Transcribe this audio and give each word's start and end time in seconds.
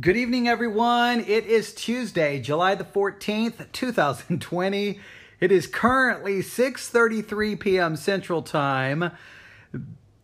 Good 0.00 0.16
evening, 0.16 0.48
everyone. 0.48 1.20
It 1.20 1.44
is 1.46 1.74
Tuesday, 1.74 2.40
July 2.40 2.74
the 2.74 2.84
14th, 2.84 3.70
2020. 3.72 4.98
It 5.40 5.52
is 5.52 5.66
currently 5.66 6.38
6:33 6.38 7.60
p.m. 7.60 7.96
Central 7.96 8.40
Time. 8.40 9.10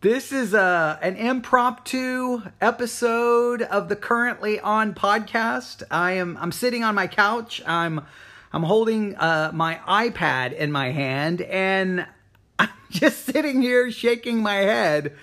This 0.01 0.31
is 0.31 0.55
a 0.55 0.97
an 1.03 1.15
impromptu 1.17 2.41
episode 2.59 3.61
of 3.61 3.87
the 3.89 3.95
currently 3.95 4.59
on 4.59 4.95
podcast. 4.95 5.83
I 5.91 6.13
am 6.13 6.37
I'm 6.39 6.53
sitting 6.53 6.83
on 6.83 6.95
my 6.95 7.05
couch. 7.05 7.61
I'm 7.67 8.01
I'm 8.51 8.63
holding 8.63 9.15
uh, 9.17 9.51
my 9.53 9.75
iPad 9.87 10.53
in 10.53 10.71
my 10.71 10.91
hand, 10.91 11.41
and 11.41 12.07
I'm 12.57 12.69
just 12.89 13.25
sitting 13.25 13.61
here 13.61 13.91
shaking 13.91 14.41
my 14.41 14.55
head 14.55 15.13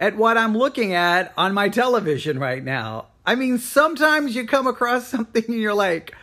at 0.00 0.16
what 0.16 0.36
I'm 0.36 0.56
looking 0.56 0.94
at 0.94 1.32
on 1.36 1.54
my 1.54 1.68
television 1.68 2.40
right 2.40 2.64
now. 2.64 3.08
I 3.26 3.34
mean, 3.34 3.58
sometimes 3.58 4.34
you 4.34 4.46
come 4.46 4.66
across 4.66 5.08
something 5.08 5.44
and 5.46 5.56
you're 5.56 5.74
like, 5.74 6.14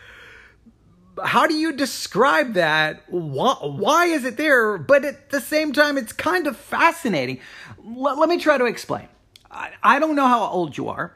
how 1.23 1.47
do 1.47 1.53
you 1.53 1.73
describe 1.73 2.53
that? 2.53 3.03
Why, 3.09 3.53
why 3.61 4.05
is 4.05 4.23
it 4.25 4.37
there? 4.37 4.77
But 4.77 5.05
at 5.05 5.29
the 5.29 5.41
same 5.41 5.73
time, 5.73 5.97
it's 5.97 6.13
kind 6.13 6.47
of 6.47 6.57
fascinating. 6.57 7.39
L- 7.79 8.19
let 8.19 8.29
me 8.29 8.37
try 8.37 8.57
to 8.57 8.65
explain. 8.65 9.07
I, 9.49 9.71
I 9.83 9.99
don't 9.99 10.15
know 10.15 10.27
how 10.27 10.43
old 10.45 10.77
you 10.77 10.89
are. 10.89 11.15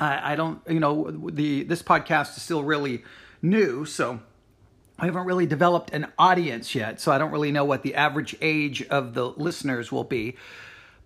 I, 0.00 0.32
I 0.32 0.36
don't, 0.36 0.60
you 0.68 0.80
know, 0.80 1.10
the 1.10 1.64
this 1.64 1.82
podcast 1.82 2.36
is 2.36 2.42
still 2.42 2.62
really 2.62 3.04
new, 3.42 3.84
so 3.84 4.20
I 4.98 5.06
haven't 5.06 5.26
really 5.26 5.46
developed 5.46 5.92
an 5.92 6.08
audience 6.18 6.74
yet. 6.74 7.00
So 7.00 7.12
I 7.12 7.18
don't 7.18 7.30
really 7.30 7.52
know 7.52 7.64
what 7.64 7.82
the 7.82 7.94
average 7.94 8.36
age 8.40 8.82
of 8.88 9.14
the 9.14 9.26
listeners 9.28 9.92
will 9.92 10.04
be. 10.04 10.36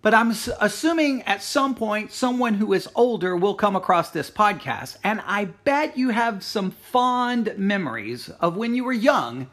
But 0.03 0.13
I'm 0.13 0.31
assuming 0.59 1.21
at 1.21 1.41
some 1.41 1.75
point 1.75 2.11
someone 2.11 2.55
who 2.55 2.73
is 2.73 2.89
older 2.93 3.37
will 3.37 3.55
come 3.55 3.77
across 3.77 4.11
this 4.11 4.29
podcast. 4.29 4.97
And 5.01 5.21
I 5.25 5.45
bet 5.45 5.97
you 5.97 6.09
have 6.09 6.43
some 6.43 6.71
fond 6.71 7.55
memories 7.57 8.27
of 8.41 8.57
when 8.57 8.75
you 8.75 8.83
were 8.83 8.91
young, 8.91 9.49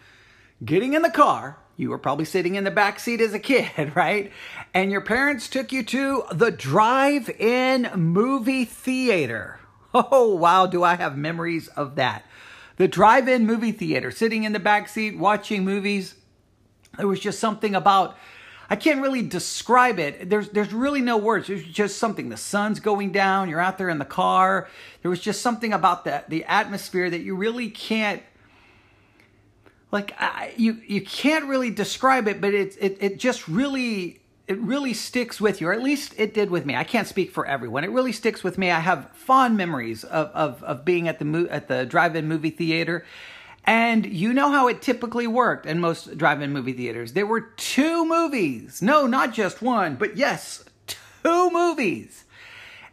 getting 0.64 0.94
in 0.94 1.02
the 1.02 1.10
car. 1.10 1.56
You 1.76 1.90
were 1.90 1.98
probably 1.98 2.24
sitting 2.24 2.56
in 2.56 2.64
the 2.64 2.70
back 2.72 2.98
seat 2.98 3.20
as 3.20 3.32
a 3.32 3.38
kid, 3.38 3.92
right? 3.94 4.32
And 4.74 4.90
your 4.90 5.02
parents 5.02 5.48
took 5.48 5.70
you 5.70 5.84
to 5.84 6.24
the 6.32 6.50
drive 6.50 7.30
in 7.30 7.88
movie 7.94 8.66
theater. 8.66 9.56
Oh, 9.92 10.36
wow, 10.36 10.66
do 10.66 10.84
I 10.84 10.94
have 10.94 11.18
memories 11.18 11.66
of 11.66 11.96
that. 11.96 12.24
The 12.76 12.86
drive 12.86 13.26
in 13.26 13.44
movie 13.44 13.72
theater, 13.72 14.12
sitting 14.12 14.44
in 14.44 14.52
the 14.52 14.60
back 14.60 14.88
seat 14.88 15.18
watching 15.18 15.64
movies. 15.64 16.14
There 16.96 17.08
was 17.08 17.18
just 17.18 17.40
something 17.40 17.74
about 17.74 18.16
I 18.72 18.76
can't 18.76 19.02
really 19.02 19.22
describe 19.22 19.98
it. 19.98 20.30
There's 20.30 20.48
there's 20.50 20.72
really 20.72 21.00
no 21.00 21.16
words. 21.16 21.48
There's 21.48 21.64
just 21.64 21.98
something. 21.98 22.28
The 22.28 22.36
sun's 22.36 22.78
going 22.78 23.10
down. 23.10 23.50
You're 23.50 23.60
out 23.60 23.78
there 23.78 23.88
in 23.88 23.98
the 23.98 24.04
car. 24.04 24.68
There 25.02 25.10
was 25.10 25.18
just 25.18 25.42
something 25.42 25.72
about 25.72 26.04
that 26.04 26.30
the 26.30 26.44
atmosphere 26.44 27.10
that 27.10 27.20
you 27.20 27.34
really 27.34 27.68
can't 27.68 28.22
like 29.90 30.14
I, 30.20 30.54
you 30.56 30.80
you 30.86 31.02
can't 31.02 31.46
really 31.46 31.70
describe 31.70 32.28
it, 32.28 32.40
but 32.40 32.54
it 32.54 32.76
it 32.80 32.98
it 33.00 33.18
just 33.18 33.48
really 33.48 34.20
it 34.46 34.58
really 34.58 34.94
sticks 34.94 35.40
with 35.40 35.60
you, 35.60 35.68
or 35.68 35.72
at 35.72 35.82
least 35.82 36.14
it 36.16 36.32
did 36.32 36.48
with 36.48 36.64
me. 36.64 36.76
I 36.76 36.84
can't 36.84 37.08
speak 37.08 37.32
for 37.32 37.44
everyone. 37.46 37.82
It 37.82 37.90
really 37.90 38.12
sticks 38.12 38.44
with 38.44 38.56
me. 38.56 38.70
I 38.70 38.80
have 38.80 39.10
fond 39.14 39.56
memories 39.56 40.04
of 40.04 40.28
of, 40.28 40.62
of 40.62 40.84
being 40.84 41.08
at 41.08 41.18
the 41.18 41.24
mo- 41.24 41.48
at 41.50 41.66
the 41.66 41.84
drive-in 41.86 42.28
movie 42.28 42.50
theater 42.50 43.04
and 43.64 44.06
you 44.06 44.32
know 44.32 44.50
how 44.50 44.68
it 44.68 44.82
typically 44.82 45.26
worked 45.26 45.66
in 45.66 45.80
most 45.80 46.16
drive 46.16 46.40
in 46.42 46.52
movie 46.52 46.72
theaters. 46.72 47.12
There 47.12 47.26
were 47.26 47.40
two 47.40 48.04
movies. 48.04 48.82
No, 48.82 49.06
not 49.06 49.32
just 49.32 49.62
one, 49.62 49.96
but 49.96 50.16
yes, 50.16 50.64
two 50.86 51.50
movies. 51.50 52.24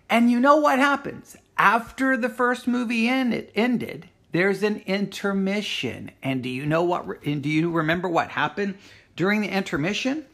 And 0.09 0.31
you 0.31 0.39
know 0.39 0.57
what 0.57 0.79
happens? 0.79 1.35
After 1.57 2.15
the 2.15 2.29
first 2.29 2.67
movie 2.67 3.07
ended, 3.07 3.51
ended 3.55 4.09
there's 4.31 4.61
an 4.63 4.83
intermission. 4.85 6.11
And 6.21 6.43
do 6.43 6.49
you 6.49 6.65
know 6.65 6.83
what, 6.83 7.25
and 7.25 7.41
do 7.41 7.49
you 7.49 7.71
remember 7.71 8.07
what 8.07 8.29
happened 8.29 8.75
during 9.15 9.41
the 9.41 9.49
intermission? 9.49 10.25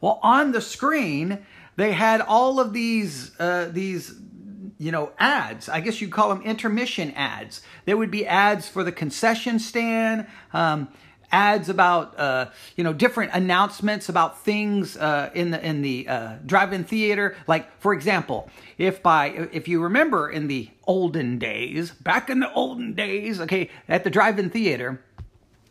Well, 0.00 0.18
on 0.22 0.52
the 0.52 0.60
screen, 0.60 1.46
they 1.76 1.92
had 1.92 2.20
all 2.20 2.60
of 2.60 2.72
these, 2.72 3.38
uh, 3.40 3.70
these 3.72 4.14
you 4.82 4.90
know, 4.90 5.12
ads. 5.16 5.68
I 5.68 5.80
guess 5.80 6.00
you'd 6.00 6.10
call 6.10 6.30
them 6.30 6.42
intermission 6.42 7.12
ads. 7.12 7.62
There 7.84 7.96
would 7.96 8.10
be 8.10 8.26
ads 8.26 8.68
for 8.68 8.82
the 8.82 8.90
concession 8.90 9.60
stand, 9.60 10.26
um, 10.52 10.88
ads 11.30 11.68
about 11.68 12.18
uh, 12.18 12.50
you 12.74 12.82
know 12.82 12.92
different 12.92 13.30
announcements 13.32 14.08
about 14.08 14.40
things 14.40 14.96
uh, 14.96 15.30
in 15.34 15.52
the 15.52 15.64
in 15.64 15.82
the 15.82 16.08
uh, 16.08 16.32
drive-in 16.44 16.82
theater. 16.82 17.36
Like 17.46 17.80
for 17.80 17.94
example, 17.94 18.50
if 18.76 19.04
by 19.04 19.28
if 19.52 19.68
you 19.68 19.80
remember 19.80 20.28
in 20.28 20.48
the 20.48 20.68
olden 20.84 21.38
days, 21.38 21.92
back 21.92 22.28
in 22.28 22.40
the 22.40 22.52
olden 22.52 22.94
days, 22.94 23.40
okay, 23.40 23.70
at 23.88 24.02
the 24.02 24.10
drive-in 24.10 24.50
theater 24.50 25.00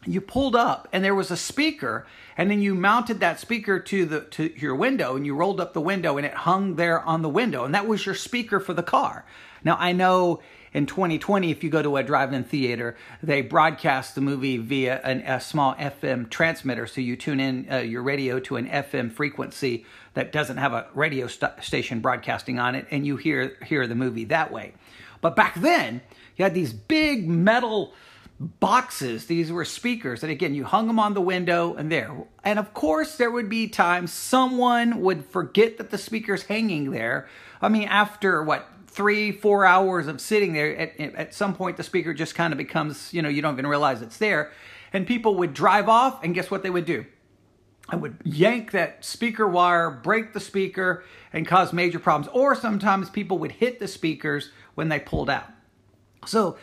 you 0.05 0.19
pulled 0.19 0.55
up 0.55 0.87
and 0.91 1.03
there 1.03 1.15
was 1.15 1.29
a 1.31 1.37
speaker 1.37 2.05
and 2.37 2.49
then 2.49 2.61
you 2.61 2.73
mounted 2.73 3.19
that 3.19 3.39
speaker 3.39 3.79
to 3.79 4.05
the 4.05 4.21
to 4.21 4.51
your 4.59 4.75
window 4.75 5.15
and 5.15 5.25
you 5.25 5.35
rolled 5.35 5.61
up 5.61 5.73
the 5.73 5.81
window 5.81 6.17
and 6.17 6.25
it 6.25 6.33
hung 6.33 6.75
there 6.75 7.01
on 7.01 7.21
the 7.21 7.29
window 7.29 7.63
and 7.65 7.75
that 7.75 7.87
was 7.87 8.05
your 8.05 8.15
speaker 8.15 8.59
for 8.59 8.73
the 8.73 8.83
car. 8.83 9.25
Now 9.63 9.77
i 9.79 9.91
know 9.91 10.41
in 10.73 10.85
2020 10.85 11.51
if 11.51 11.63
you 11.63 11.69
go 11.69 11.81
to 11.81 11.97
a 11.97 12.03
drive-in 12.03 12.43
theater 12.43 12.95
they 13.21 13.41
broadcast 13.41 14.15
the 14.15 14.21
movie 14.21 14.57
via 14.57 14.99
an, 15.03 15.19
a 15.21 15.39
small 15.39 15.75
fm 15.75 16.29
transmitter 16.29 16.87
so 16.87 17.01
you 17.01 17.17
tune 17.17 17.41
in 17.41 17.67
uh, 17.69 17.77
your 17.77 18.01
radio 18.01 18.39
to 18.39 18.55
an 18.55 18.67
fm 18.69 19.11
frequency 19.11 19.85
that 20.13 20.31
doesn't 20.31 20.57
have 20.57 20.73
a 20.73 20.87
radio 20.93 21.27
st- 21.27 21.63
station 21.63 21.99
broadcasting 21.99 22.59
on 22.59 22.75
it 22.75 22.85
and 22.91 23.05
you 23.05 23.17
hear 23.17 23.57
hear 23.65 23.87
the 23.87 23.95
movie 23.95 24.25
that 24.25 24.51
way. 24.51 24.73
But 25.21 25.35
back 25.35 25.55
then 25.55 26.01
you 26.35 26.43
had 26.43 26.53
these 26.53 26.73
big 26.73 27.27
metal 27.27 27.93
boxes. 28.41 29.27
These 29.27 29.51
were 29.51 29.65
speakers. 29.65 30.23
And 30.23 30.31
again, 30.31 30.55
you 30.55 30.63
hung 30.63 30.87
them 30.87 30.99
on 30.99 31.13
the 31.13 31.21
window 31.21 31.75
and 31.75 31.91
there. 31.91 32.11
And 32.43 32.57
of 32.57 32.73
course, 32.73 33.15
there 33.17 33.29
would 33.29 33.49
be 33.49 33.67
times 33.67 34.11
someone 34.11 35.01
would 35.01 35.25
forget 35.25 35.77
that 35.77 35.91
the 35.91 35.97
speaker's 35.97 36.43
hanging 36.43 36.89
there. 36.89 37.27
I 37.61 37.69
mean, 37.69 37.87
after 37.87 38.41
what, 38.43 38.67
three, 38.87 39.31
four 39.31 39.65
hours 39.65 40.07
of 40.07 40.19
sitting 40.19 40.53
there, 40.53 40.75
at, 40.75 40.99
at 40.99 41.33
some 41.33 41.55
point 41.55 41.77
the 41.77 41.83
speaker 41.83 42.13
just 42.13 42.33
kind 42.33 42.51
of 42.51 42.57
becomes, 42.57 43.13
you 43.13 43.21
know, 43.21 43.29
you 43.29 43.41
don't 43.41 43.53
even 43.53 43.67
realize 43.67 44.01
it's 44.01 44.17
there. 44.17 44.51
And 44.91 45.05
people 45.05 45.35
would 45.35 45.53
drive 45.53 45.87
off, 45.87 46.21
and 46.23 46.35
guess 46.35 46.51
what 46.51 46.63
they 46.63 46.69
would 46.69 46.85
do? 46.85 47.05
I 47.87 47.95
would 47.95 48.17
yank 48.23 48.71
that 48.71 49.05
speaker 49.05 49.47
wire, 49.47 49.89
break 49.89 50.33
the 50.33 50.39
speaker, 50.39 51.03
and 51.31 51.47
cause 51.47 51.71
major 51.71 51.99
problems. 51.99 52.29
Or 52.33 52.55
sometimes 52.55 53.09
people 53.09 53.37
would 53.39 53.53
hit 53.53 53.79
the 53.79 53.87
speakers 53.87 54.51
when 54.75 54.89
they 54.89 54.99
pulled 54.99 55.29
out. 55.29 55.47
So 56.27 56.57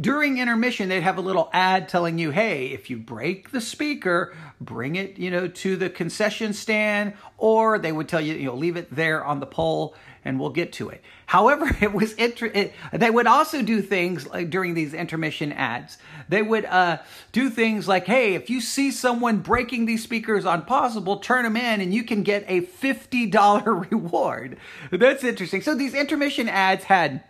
during 0.00 0.38
intermission, 0.38 0.88
they'd 0.88 1.02
have 1.02 1.18
a 1.18 1.22
little 1.22 1.48
ad 1.52 1.88
telling 1.88 2.18
you, 2.18 2.30
hey, 2.30 2.68
if 2.68 2.90
you 2.90 2.96
break 2.96 3.52
the 3.52 3.60
speaker, 3.60 4.34
bring 4.60 4.96
it, 4.96 5.18
you 5.18 5.30
know, 5.30 5.46
to 5.46 5.76
the 5.76 5.88
concession 5.88 6.52
stand, 6.52 7.14
or 7.38 7.78
they 7.78 7.92
would 7.92 8.08
tell 8.08 8.20
you, 8.20 8.34
you 8.34 8.46
know, 8.46 8.54
leave 8.54 8.76
it 8.76 8.92
there 8.94 9.24
on 9.24 9.38
the 9.38 9.46
pole 9.46 9.94
and 10.24 10.40
we'll 10.40 10.50
get 10.50 10.72
to 10.72 10.88
it. 10.88 11.02
However, 11.26 11.70
it 11.80 11.92
was 11.92 12.12
inter- 12.14 12.50
it, 12.52 12.72
they 12.92 13.10
would 13.10 13.26
also 13.26 13.62
do 13.62 13.82
things 13.82 14.26
like 14.26 14.50
during 14.50 14.74
these 14.74 14.94
intermission 14.94 15.52
ads. 15.52 15.98
They 16.28 16.42
would 16.42 16.64
uh, 16.64 16.98
do 17.30 17.50
things 17.50 17.86
like, 17.86 18.06
hey, 18.06 18.34
if 18.34 18.50
you 18.50 18.60
see 18.60 18.90
someone 18.90 19.38
breaking 19.38 19.86
these 19.86 20.02
speakers 20.02 20.44
on 20.44 20.62
possible, 20.62 21.18
turn 21.18 21.44
them 21.44 21.56
in 21.56 21.80
and 21.80 21.94
you 21.94 22.02
can 22.02 22.22
get 22.24 22.44
a 22.48 22.62
$50 22.62 23.90
reward. 23.90 24.56
That's 24.90 25.22
interesting. 25.22 25.62
So 25.62 25.74
these 25.74 25.94
intermission 25.94 26.48
ads 26.48 26.84
had 26.84 27.22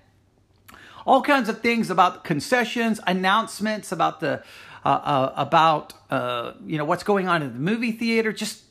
all 1.06 1.22
kinds 1.22 1.48
of 1.48 1.60
things 1.60 1.90
about 1.90 2.24
concessions, 2.24 3.00
announcements 3.06 3.92
about 3.92 4.20
the 4.20 4.42
uh, 4.84 4.88
uh, 4.88 5.32
about 5.36 5.94
uh, 6.10 6.52
you 6.66 6.78
know 6.78 6.84
what's 6.84 7.04
going 7.04 7.28
on 7.28 7.42
in 7.42 7.52
the 7.52 7.58
movie 7.58 7.92
theater, 7.92 8.32
just 8.32 8.64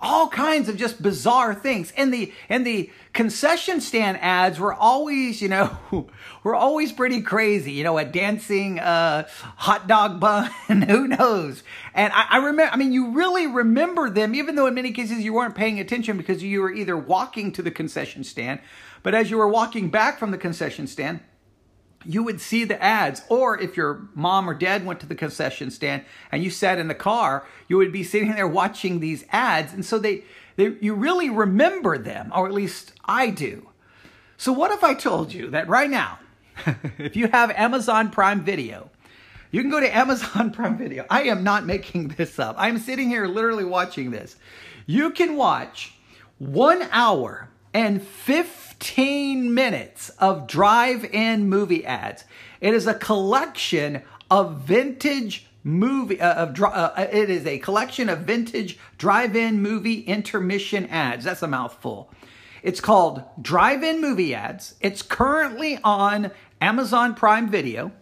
all 0.00 0.28
kinds 0.28 0.68
of 0.68 0.76
just 0.76 1.02
bizarre 1.02 1.54
things. 1.54 1.92
And 1.96 2.12
the 2.12 2.32
and 2.48 2.66
the 2.66 2.90
concession 3.12 3.80
stand 3.80 4.18
ads 4.20 4.58
were 4.58 4.74
always, 4.74 5.40
you 5.42 5.48
know, 5.48 6.08
were 6.42 6.54
always 6.54 6.90
pretty 6.90 7.22
crazy. 7.22 7.72
You 7.72 7.84
know, 7.84 7.98
a 7.98 8.04
dancing 8.04 8.80
uh, 8.80 9.28
hot 9.56 9.86
dog 9.86 10.18
bun, 10.18 10.50
who 10.66 11.06
knows? 11.06 11.62
And 11.94 12.12
I, 12.12 12.26
I 12.30 12.36
remember, 12.38 12.72
I 12.72 12.76
mean, 12.76 12.92
you 12.92 13.10
really 13.10 13.46
remember 13.46 14.10
them, 14.10 14.34
even 14.34 14.54
though 14.54 14.66
in 14.66 14.74
many 14.74 14.92
cases 14.92 15.18
you 15.18 15.34
weren't 15.34 15.54
paying 15.54 15.78
attention 15.78 16.16
because 16.16 16.42
you 16.42 16.62
were 16.62 16.72
either 16.72 16.96
walking 16.96 17.52
to 17.52 17.62
the 17.62 17.70
concession 17.70 18.24
stand, 18.24 18.60
but 19.02 19.14
as 19.14 19.30
you 19.30 19.36
were 19.36 19.48
walking 19.48 19.90
back 19.90 20.18
from 20.18 20.30
the 20.30 20.38
concession 20.38 20.86
stand 20.86 21.20
you 22.04 22.22
would 22.22 22.40
see 22.40 22.64
the 22.64 22.82
ads. 22.82 23.22
Or 23.28 23.58
if 23.58 23.76
your 23.76 24.08
mom 24.14 24.48
or 24.48 24.54
dad 24.54 24.84
went 24.84 25.00
to 25.00 25.06
the 25.06 25.14
concession 25.14 25.70
stand 25.70 26.04
and 26.32 26.42
you 26.42 26.50
sat 26.50 26.78
in 26.78 26.88
the 26.88 26.94
car, 26.94 27.46
you 27.68 27.76
would 27.76 27.92
be 27.92 28.04
sitting 28.04 28.32
there 28.34 28.48
watching 28.48 29.00
these 29.00 29.24
ads. 29.30 29.72
And 29.72 29.84
so 29.84 29.98
they, 29.98 30.24
they 30.56 30.76
you 30.80 30.94
really 30.94 31.30
remember 31.30 31.98
them, 31.98 32.32
or 32.34 32.46
at 32.46 32.54
least 32.54 32.92
I 33.04 33.30
do. 33.30 33.68
So 34.36 34.52
what 34.52 34.70
if 34.70 34.82
I 34.82 34.94
told 34.94 35.32
you 35.34 35.50
that 35.50 35.68
right 35.68 35.90
now, 35.90 36.18
if 36.98 37.16
you 37.16 37.28
have 37.28 37.50
Amazon 37.50 38.10
Prime 38.10 38.42
Video, 38.42 38.90
you 39.50 39.60
can 39.60 39.70
go 39.70 39.80
to 39.80 39.96
Amazon 39.96 40.50
Prime 40.52 40.78
Video. 40.78 41.04
I 41.10 41.24
am 41.24 41.44
not 41.44 41.66
making 41.66 42.08
this 42.08 42.38
up. 42.38 42.56
I'm 42.58 42.78
sitting 42.78 43.08
here 43.08 43.26
literally 43.26 43.64
watching 43.64 44.10
this. 44.10 44.36
You 44.86 45.10
can 45.10 45.36
watch 45.36 45.94
one 46.38 46.88
hour 46.90 47.50
and 47.72 48.02
15 48.02 49.54
minutes 49.54 50.10
of 50.18 50.46
drive 50.46 51.04
in 51.04 51.48
movie 51.48 51.84
ads. 51.84 52.24
It 52.60 52.74
is 52.74 52.86
a 52.86 52.94
collection 52.94 54.02
of 54.30 54.60
vintage 54.60 55.46
movie 55.62 56.20
uh, 56.20 56.46
of 56.46 56.62
uh, 56.62 56.92
it 56.96 57.28
is 57.28 57.46
a 57.46 57.58
collection 57.58 58.08
of 58.08 58.20
vintage 58.20 58.78
drive-in 58.98 59.60
movie 59.60 60.00
intermission 60.00 60.86
ads. 60.86 61.24
That's 61.24 61.42
a 61.42 61.48
mouthful. 61.48 62.10
It's 62.62 62.80
called 62.80 63.22
drive-in 63.40 64.00
movie 64.00 64.34
ads. 64.34 64.74
It's 64.80 65.02
currently 65.02 65.78
on 65.84 66.30
amazon 66.60 67.14
prime 67.14 67.50
video. 67.50 67.92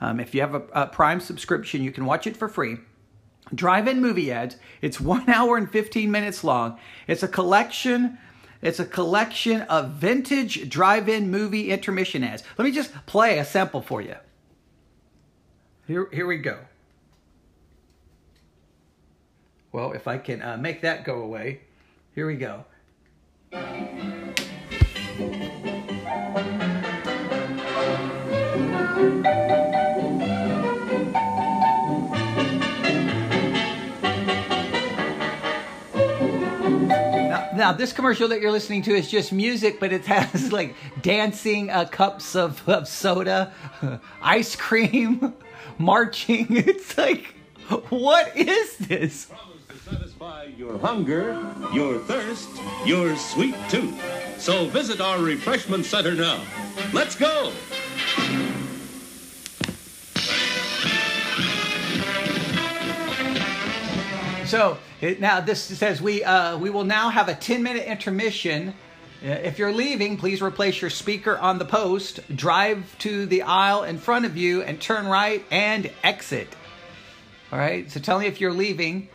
Um, 0.00 0.20
if 0.20 0.34
you 0.34 0.40
have 0.40 0.54
a, 0.54 0.62
a 0.72 0.86
prime 0.86 1.20
subscription 1.20 1.82
you 1.82 1.92
can 1.92 2.04
watch 2.04 2.26
it 2.26 2.36
for 2.36 2.48
free. 2.48 2.78
Drive-in 3.54 4.00
movie 4.00 4.30
ads. 4.30 4.56
It's 4.82 5.00
one 5.00 5.28
hour 5.30 5.56
and 5.56 5.70
15 5.70 6.10
minutes 6.10 6.44
long. 6.44 6.78
It's 7.06 7.22
a 7.22 7.28
collection 7.28 8.18
it's 8.60 8.80
a 8.80 8.84
collection 8.84 9.62
of 9.62 9.90
vintage 9.92 10.68
drive-in 10.68 11.30
movie 11.30 11.70
intermission 11.70 12.24
ads. 12.24 12.42
Let 12.56 12.64
me 12.64 12.72
just 12.72 12.92
play 13.06 13.38
a 13.38 13.44
sample 13.44 13.82
for 13.82 14.00
you. 14.00 14.16
Here, 15.86 16.08
here 16.12 16.26
we 16.26 16.38
go. 16.38 16.58
Well, 19.72 19.92
if 19.92 20.08
I 20.08 20.18
can 20.18 20.42
uh, 20.42 20.56
make 20.56 20.82
that 20.82 21.04
go 21.04 21.20
away, 21.22 21.60
here 22.14 22.26
we 22.26 22.36
go. 22.36 22.64
Now, 37.68 37.74
this 37.74 37.92
commercial 37.92 38.28
that 38.28 38.40
you're 38.40 38.50
listening 38.50 38.80
to 38.84 38.94
is 38.94 39.10
just 39.10 39.30
music, 39.30 39.78
but 39.78 39.92
it 39.92 40.06
has 40.06 40.52
like 40.58 40.74
dancing 41.02 41.68
uh, 41.68 41.84
cups 41.84 42.34
of, 42.34 42.66
of 42.66 42.88
soda, 42.88 43.52
ice 44.22 44.56
cream, 44.56 45.34
marching. 45.78 46.46
It's 46.48 46.96
like, 46.96 47.34
what 47.90 48.34
is 48.34 48.78
this? 48.78 49.30
Satisfy 49.84 50.44
your 50.56 50.78
hunger, 50.78 51.38
your 51.70 51.98
thirst, 51.98 52.48
your 52.86 53.14
sweet 53.18 53.54
tooth. 53.68 54.02
So 54.38 54.66
visit 54.68 55.02
our 55.02 55.18
refreshment 55.18 55.84
center 55.84 56.14
now. 56.14 56.42
Let's 56.94 57.16
go! 57.16 57.52
So 64.48 64.78
it, 65.02 65.20
now 65.20 65.42
this 65.42 65.62
says 65.62 66.00
we 66.00 66.24
uh, 66.24 66.56
we 66.56 66.70
will 66.70 66.84
now 66.84 67.10
have 67.10 67.28
a 67.28 67.34
10 67.34 67.62
minute 67.62 67.84
intermission. 67.84 68.70
Uh, 69.22 69.26
if 69.26 69.58
you're 69.58 69.72
leaving, 69.72 70.16
please 70.16 70.40
replace 70.40 70.80
your 70.80 70.88
speaker 70.88 71.36
on 71.36 71.58
the 71.58 71.66
post, 71.66 72.20
drive 72.34 72.96
to 73.00 73.26
the 73.26 73.42
aisle 73.42 73.82
in 73.82 73.98
front 73.98 74.24
of 74.24 74.38
you, 74.38 74.62
and 74.62 74.80
turn 74.80 75.06
right 75.06 75.44
and 75.50 75.90
exit. 76.02 76.48
All 77.52 77.58
right. 77.58 77.90
So 77.90 78.00
tell 78.00 78.18
me 78.18 78.26
if 78.26 78.40
you're 78.40 78.54
leaving. 78.54 79.08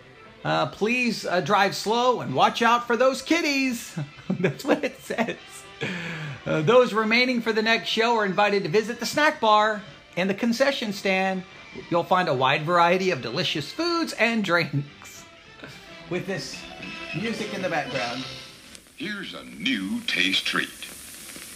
Uh, 0.45 0.67
please 0.67 1.25
uh, 1.25 1.41
drive 1.41 1.75
slow 1.75 2.21
and 2.21 2.35
watch 2.35 2.61
out 2.61 2.85
for 2.85 2.95
those 2.95 3.23
kitties. 3.23 3.97
That's 4.29 4.63
what 4.63 4.83
it 4.83 5.01
says. 5.01 5.37
Uh, 6.45 6.61
those 6.61 6.93
remaining 6.93 7.41
for 7.41 7.53
the 7.53 7.63
next 7.63 7.87
show 7.89 8.17
are 8.17 8.25
invited 8.25 8.63
to 8.63 8.69
visit 8.69 8.99
the 8.99 9.05
snack 9.07 9.39
bar 9.39 9.81
and 10.15 10.29
the 10.29 10.35
concession 10.35 10.93
stand. 10.93 11.43
You'll 11.89 12.03
find 12.03 12.29
a 12.29 12.33
wide 12.35 12.65
variety 12.65 13.09
of 13.09 13.23
delicious 13.23 13.71
foods 13.71 14.13
and 14.13 14.43
drinks. 14.43 15.02
With 16.13 16.27
this 16.27 16.55
music 17.15 17.55
in 17.55 17.63
the 17.63 17.69
background. 17.69 18.23
Here's 18.97 19.33
a 19.33 19.45
new 19.45 19.99
taste 20.01 20.45
treat. 20.45 20.69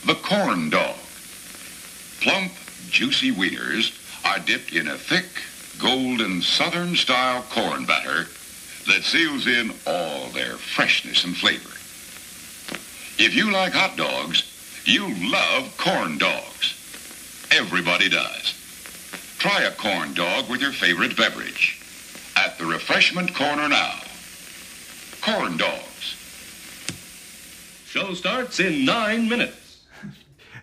The 0.04 0.16
corn 0.16 0.72
dog. 0.72 0.96
Plump, 2.22 2.54
juicy 2.90 3.32
wieners 3.32 3.94
are 4.26 4.40
dipped 4.40 4.74
in 4.74 4.88
a 4.88 4.98
thick, 4.98 5.28
golden 5.78 6.42
southern 6.42 6.96
style 6.96 7.44
corn 7.52 7.86
batter 7.86 8.24
that 8.88 9.04
seals 9.04 9.46
in 9.46 9.76
all 9.86 10.30
their 10.30 10.58
freshness 10.58 11.24
and 11.24 11.38
flavor. 11.38 11.70
If 13.24 13.36
you 13.36 13.52
like 13.52 13.74
hot 13.74 13.96
dogs, 13.96 14.42
you 14.86 15.08
love 15.32 15.78
corn 15.78 16.18
dogs. 16.18 17.48
Everybody 17.52 18.10
does. 18.10 18.56
Try 19.38 19.66
a 19.66 19.72
corn 19.74 20.16
dog 20.16 20.50
with 20.50 20.62
your 20.62 20.72
favorite 20.72 21.16
beverage. 21.16 21.80
At 22.36 22.58
the 22.58 22.66
refreshment 22.66 23.36
corner 23.36 23.70
now. 23.70 24.00
Corn 25.28 25.58
dogs. 25.58 26.16
Show 27.86 28.14
starts 28.14 28.62
in 28.62 28.86
nine 28.86 29.28
minutes. 29.28 29.84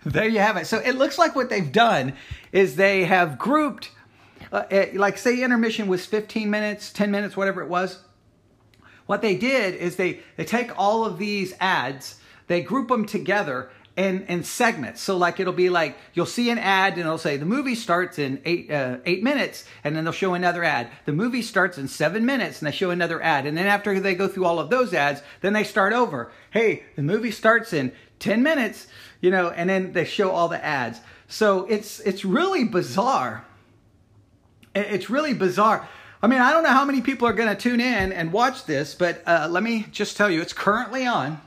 there 0.07 0.27
you 0.27 0.39
have 0.39 0.57
it. 0.57 0.67
So 0.67 0.79
it 0.79 0.93
looks 0.95 1.19
like 1.19 1.37
what 1.37 1.51
they've 1.51 1.71
done 1.71 2.15
is 2.51 2.77
they 2.77 3.05
have 3.05 3.39
grouped, 3.39 3.91
uh, 4.51 4.65
eh, 4.71 4.93
like 4.95 5.19
say 5.19 5.43
intermission 5.43 5.87
was 5.87 6.07
15 6.07 6.49
minutes, 6.49 6.95
10 6.95 7.11
minutes, 7.11 7.37
whatever 7.37 7.61
it 7.61 7.69
was. 7.69 7.99
What 9.05 9.21
they 9.21 9.37
did 9.37 9.75
is 9.75 9.97
they, 9.97 10.21
they 10.37 10.47
take 10.47 10.71
all 10.79 11.05
of 11.05 11.19
these 11.19 11.53
ads, 11.61 12.19
they 12.47 12.63
group 12.63 12.89
them 12.89 13.05
together 13.05 13.69
in, 13.97 14.23
in 14.27 14.43
segments. 14.43 15.01
So 15.01 15.17
like 15.17 15.39
it'll 15.39 15.53
be 15.53 15.71
like 15.71 15.97
you'll 16.15 16.27
see 16.27 16.51
an 16.51 16.59
ad 16.59 16.95
and 16.95 17.03
it'll 17.03 17.19
say 17.19 17.37
the 17.37 17.47
movie 17.47 17.75
starts 17.75 18.19
in 18.19 18.41
eight 18.45 18.71
uh, 18.71 18.99
eight 19.07 19.23
minutes, 19.23 19.65
and 19.85 19.95
then 19.95 20.05
they'll 20.05 20.13
show 20.13 20.35
another 20.35 20.65
ad. 20.65 20.89
The 21.05 21.13
movie 21.13 21.43
starts 21.43 21.79
in 21.79 21.89
seven 21.89 22.27
minutes, 22.27 22.61
and 22.61 22.67
they 22.67 22.77
show 22.77 22.91
another 22.91 23.23
ad. 23.23 23.47
And 23.47 23.57
then 23.57 23.67
after 23.67 24.01
they 24.01 24.15
go 24.15 24.29
through 24.29 24.47
all 24.47 24.59
of 24.59 24.71
those 24.71 24.93
ads, 24.93 25.23
then 25.41 25.53
they 25.53 25.65
start 25.65 25.93
over. 25.93 26.33
Hey, 26.51 26.83
the 26.97 27.03
movie 27.03 27.31
starts 27.31 27.73
in 27.73 27.93
ten 28.19 28.43
minutes, 28.43 28.87
you 29.21 29.31
know, 29.31 29.51
and 29.51 29.71
then 29.71 29.93
they 29.93 30.05
show 30.05 30.31
all 30.31 30.49
the 30.49 30.65
ads. 30.65 31.01
So 31.29 31.67
it's 31.67 32.01
it's 32.01 32.25
really 32.25 32.65
bizarre. 32.65 33.45
It's 34.75 35.09
really 35.09 35.35
bizarre. 35.35 35.89
I 36.21 36.27
mean, 36.27 36.41
I 36.41 36.53
don't 36.53 36.65
know 36.65 36.71
how 36.71 36.85
many 36.85 37.01
people 37.01 37.29
are 37.29 37.33
going 37.33 37.51
to 37.51 37.55
tune 37.55 37.81
in 37.81 38.11
and 38.11 38.33
watch 38.33 38.65
this, 38.65 38.95
but 38.95 39.23
uh, 39.27 39.47
let 39.51 39.63
me 39.63 39.87
just 39.93 40.17
tell 40.17 40.31
you, 40.31 40.41
it's 40.41 40.55
currently 40.55 41.07
on 41.07 41.41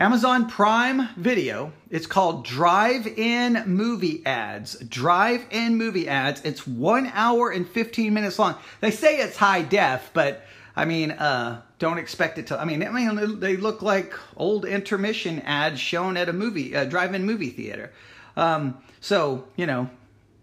Amazon 0.00 0.48
Prime 0.48 1.08
Video. 1.16 1.72
It's 1.90 2.06
called 2.06 2.44
Drive 2.44 3.08
In 3.08 3.64
Movie 3.66 4.24
Ads. 4.24 4.78
Drive 4.84 5.44
In 5.50 5.74
Movie 5.74 6.08
Ads. 6.08 6.44
It's 6.44 6.64
one 6.64 7.10
hour 7.12 7.50
and 7.50 7.68
15 7.68 8.14
minutes 8.14 8.38
long. 8.38 8.54
They 8.80 8.92
say 8.92 9.16
it's 9.16 9.36
high 9.36 9.62
def, 9.62 10.12
but 10.14 10.44
I 10.76 10.84
mean, 10.84 11.10
uh, 11.10 11.62
don't 11.80 11.98
expect 11.98 12.38
it 12.38 12.46
to. 12.46 12.60
I 12.60 12.64
mean, 12.64 12.84
I 12.84 12.90
mean, 12.90 13.40
they 13.40 13.56
look 13.56 13.82
like 13.82 14.14
old 14.36 14.64
intermission 14.64 15.40
ads 15.40 15.80
shown 15.80 16.16
at 16.16 16.28
a 16.28 16.32
movie, 16.32 16.74
a 16.74 16.86
drive-in 16.86 17.26
movie 17.26 17.50
theater. 17.50 17.90
Um, 18.36 18.78
so 19.00 19.48
you 19.56 19.66
know, 19.66 19.90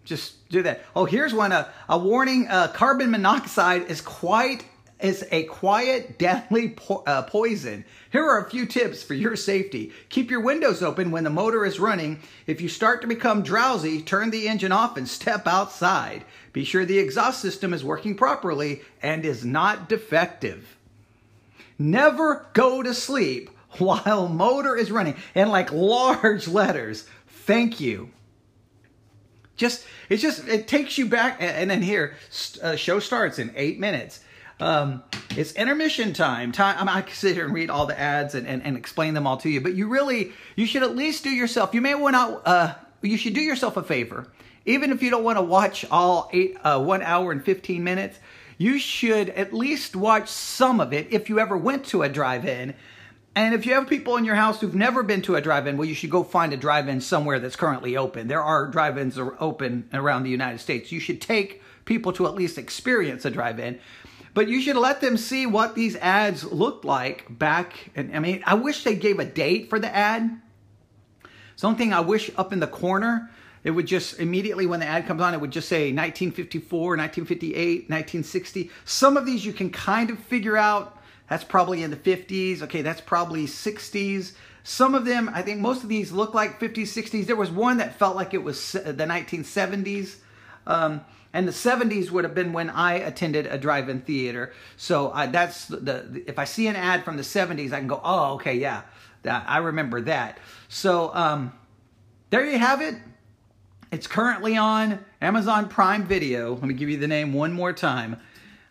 just 0.04 0.50
do 0.50 0.64
that. 0.64 0.82
Oh, 0.98 1.06
here's 1.06 1.34
one. 1.34 1.54
Uh, 1.54 1.72
a 1.88 1.98
warning: 1.98 2.50
uh, 2.50 2.68
carbon 2.74 3.10
monoxide 3.10 3.84
is 3.84 4.02
quite 4.02 4.66
is 5.00 5.26
a 5.32 5.44
quiet, 5.44 6.18
deadly 6.20 6.70
po- 6.70 7.04
uh, 7.06 7.24
poison. 7.24 7.86
Here 8.12 8.24
are 8.24 8.46
a 8.46 8.50
few 8.50 8.66
tips 8.66 9.04
for 9.04 9.14
your 9.14 9.36
safety. 9.36 9.92
Keep 10.10 10.32
your 10.32 10.42
windows 10.42 10.82
open 10.82 11.12
when 11.12 11.24
the 11.24 11.30
motor 11.30 11.66
is 11.66 11.80
running. 11.80 12.20
If 12.48 12.62
you 12.62 12.70
start 12.70 13.02
to 13.02 13.08
become 13.08 13.44
drowsy, 13.44 14.02
turn 14.02 14.30
the 14.30 14.48
engine 14.48 14.72
off 14.72 14.98
and 14.98 15.08
step 15.08 15.48
outside. 15.48 16.24
Be 16.54 16.64
sure 16.64 16.86
the 16.86 17.00
exhaust 17.00 17.42
system 17.42 17.74
is 17.74 17.84
working 17.84 18.16
properly 18.16 18.82
and 19.02 19.26
is 19.26 19.44
not 19.44 19.90
defective. 19.90 20.78
Never 21.78 22.48
go 22.54 22.82
to 22.82 22.94
sleep 22.94 23.50
while 23.78 24.28
motor 24.28 24.76
is 24.76 24.92
running. 24.92 25.16
And 25.34 25.50
like 25.50 25.72
large 25.72 26.48
letters, 26.48 27.08
thank 27.28 27.80
you 27.80 28.12
just 29.58 29.86
it's 30.10 30.22
just 30.22 30.48
it 30.48 30.68
takes 30.68 30.98
you 30.98 31.06
back 31.06 31.38
and 31.40 31.70
then 31.70 31.82
here 31.82 32.16
uh, 32.62 32.76
show 32.76 33.00
starts 33.00 33.40
in 33.40 33.54
eight 33.56 33.80
minutes 33.80 34.20
um, 34.60 35.04
it's 35.32 35.52
intermission 35.54 36.14
time 36.14 36.52
time 36.52 36.76
I'm, 36.80 36.90
i 36.90 37.02
can 37.02 37.14
sit 37.14 37.36
here 37.36 37.46
and 37.46 37.54
read 37.54 37.70
all 37.70 37.86
the 37.86 38.00
ads 38.00 38.36
and, 38.36 38.48
and, 38.48 38.64
and, 38.64 38.78
explain 38.78 39.14
them 39.14 39.28
all 39.28 39.38
to 39.38 39.50
you 39.50 39.62
but 39.62 39.74
you 39.74 39.88
really 39.88 40.32
you 40.56 40.66
should 40.66 40.84
at 40.84 40.96
least 40.96 41.24
do 41.24 41.30
yourself 41.30 41.74
you 41.74 41.82
may 41.82 41.96
want 41.96 42.16
to 42.16 42.50
uh, 42.50 42.74
you 43.02 43.18
should 43.18 43.34
do 43.34 43.42
yourself 43.42 43.78
a 43.78 43.84
favor 43.84 44.28
even 44.66 44.92
if 44.92 45.04
you 45.04 45.10
don't 45.10 45.24
want 45.24 45.38
to 45.38 45.44
watch 45.44 45.86
all 45.92 46.30
eight 46.34 46.56
uh, 46.64 46.82
one 46.82 47.02
hour 47.02 47.32
and 47.32 47.44
15 47.44 47.84
minutes 47.84 48.20
you 48.58 48.80
should 48.80 49.30
at 49.30 49.54
least 49.54 49.96
watch 49.96 50.30
some 50.30 50.80
of 50.80 50.94
it 50.94 51.08
if 51.12 51.30
you 51.30 51.40
ever 51.40 51.58
went 51.58 51.86
to 51.86 52.04
a 52.04 52.10
drive-in 52.10 52.74
and 53.36 53.54
if 53.54 53.66
you 53.66 53.74
have 53.74 53.90
people 53.90 54.16
in 54.16 54.24
your 54.24 54.36
house 54.36 54.62
who've 54.62 54.74
never 54.74 55.04
been 55.04 55.22
to 55.24 55.36
a 55.36 55.42
drive-in, 55.42 55.76
well, 55.76 55.88
you 55.88 55.94
should 55.94 56.10
go 56.10 56.24
find 56.24 56.54
a 56.54 56.58
drive-in 56.58 57.02
somewhere 57.02 57.38
that's 57.38 57.58
currently 57.58 57.98
open. 57.98 58.30
There 58.30 58.42
are 58.42 58.68
drive-ins 58.68 59.20
open 59.20 59.90
around 59.94 60.24
the 60.24 60.30
United 60.30 60.60
States. 60.60 60.90
You 60.90 61.02
should 61.02 61.22
take 61.22 61.62
people 61.84 62.14
to 62.14 62.28
at 62.28 62.34
least 62.34 62.58
experience 62.58 63.26
a 63.26 63.30
drive-in. 63.30 63.80
But 64.36 64.50
you 64.50 64.60
should 64.62 64.76
let 64.76 65.00
them 65.00 65.16
see 65.16 65.46
what 65.46 65.76
these 65.76 65.96
ads 65.96 66.44
looked 66.44 66.84
like 66.84 67.26
back. 67.40 67.92
And 67.96 68.14
I 68.14 68.20
mean, 68.20 68.44
I 68.46 68.56
wish 68.56 68.84
they 68.84 68.96
gave 68.96 69.18
a 69.18 69.26
date 69.26 69.70
for 69.70 69.80
the 69.80 69.94
ad. 69.96 70.42
Something 71.56 71.94
I 71.94 72.02
wish 72.02 72.30
up 72.36 72.52
in 72.52 72.60
the 72.60 72.68
corner, 72.68 73.32
it 73.64 73.72
would 73.72 73.88
just 73.88 74.20
immediately 74.20 74.66
when 74.66 74.82
the 74.82 74.86
ad 74.86 75.08
comes 75.08 75.22
on, 75.22 75.34
it 75.34 75.40
would 75.40 75.52
just 75.52 75.70
say 75.70 75.94
1954, 75.94 76.98
1958, 76.98 77.90
1960. 77.90 78.70
Some 78.84 79.16
of 79.16 79.26
these 79.26 79.46
you 79.46 79.54
can 79.54 79.70
kind 79.70 80.10
of 80.10 80.20
figure 80.20 80.58
out 80.58 81.02
That's 81.30 81.46
probably 81.46 81.82
in 81.82 81.90
the 81.90 81.98
50s. 81.98 82.62
Okay, 82.62 82.82
that's 82.82 83.02
probably 83.02 83.48
60s. 83.48 84.34
Some 84.64 84.96
of 84.96 85.06
them, 85.06 85.32
I 85.34 85.44
think 85.44 85.62
most 85.62 85.82
of 85.82 85.90
these 85.90 86.12
look 86.12 86.34
like 86.34 86.60
50s, 86.60 86.88
60s. 86.88 87.26
There 87.26 87.38
was 87.38 87.52
one 87.52 87.78
that 87.78 87.98
felt 87.98 88.18
like 88.18 88.34
it 88.34 88.44
was 88.44 88.74
the 88.74 88.94
1970s. 88.94 90.18
Um, 90.68 91.02
and 91.36 91.46
the 91.46 91.52
70s 91.52 92.12
would 92.12 92.24
have 92.24 92.34
been 92.34 92.54
when 92.54 92.70
I 92.70 92.94
attended 92.94 93.46
a 93.46 93.58
drive-in 93.58 94.00
theater. 94.00 94.54
So 94.78 95.12
I, 95.12 95.26
that's 95.26 95.68
the, 95.68 95.78
the, 95.78 96.24
if 96.28 96.40
I 96.40 96.46
see 96.46 96.68
an 96.68 96.78
ad 96.78 97.04
from 97.04 97.18
the 97.18 97.24
70s, 97.24 97.74
I 97.74 97.80
can 97.80 97.88
go, 97.88 98.00
oh, 98.02 98.36
okay, 98.36 98.56
yeah, 98.56 98.84
that, 99.24 99.44
I 99.46 99.58
remember 99.58 100.00
that. 100.00 100.38
So 100.70 101.14
um, 101.14 101.52
there 102.30 102.50
you 102.50 102.58
have 102.58 102.80
it. 102.82 102.96
It's 103.92 104.08
currently 104.08 104.56
on 104.56 105.04
Amazon 105.22 105.68
Prime 105.68 106.06
Video. 106.06 106.54
Let 106.54 106.64
me 106.64 106.74
give 106.74 106.90
you 106.90 106.96
the 106.96 107.08
name 107.08 107.34
one 107.34 107.52
more 107.52 107.74
time. 107.74 108.16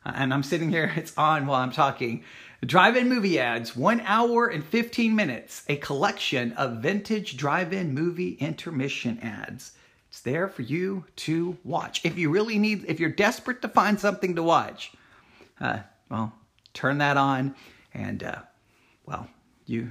And 0.02 0.32
I'm 0.32 0.42
sitting 0.42 0.70
here, 0.70 0.90
it's 0.96 1.12
on 1.18 1.46
while 1.46 1.60
I'm 1.60 1.70
talking. 1.70 2.24
Drive-in 2.64 3.10
movie 3.10 3.38
ads, 3.38 3.76
one 3.76 4.00
hour 4.06 4.46
and 4.46 4.64
15 4.64 5.14
minutes, 5.14 5.64
a 5.68 5.76
collection 5.76 6.54
of 6.54 6.78
vintage 6.78 7.36
drive-in 7.36 7.92
movie 7.92 8.38
intermission 8.40 9.18
ads. 9.20 9.72
It's 10.14 10.20
there 10.20 10.46
for 10.46 10.62
you 10.62 11.06
to 11.16 11.56
watch. 11.64 12.04
If 12.04 12.16
you 12.16 12.30
really 12.30 12.56
need, 12.56 12.84
if 12.86 13.00
you're 13.00 13.10
desperate 13.10 13.60
to 13.62 13.68
find 13.68 13.98
something 13.98 14.36
to 14.36 14.44
watch, 14.44 14.92
uh, 15.60 15.80
well, 16.08 16.32
turn 16.72 16.98
that 16.98 17.16
on 17.16 17.56
and, 17.92 18.22
uh, 18.22 18.42
well, 19.06 19.26
you, 19.66 19.90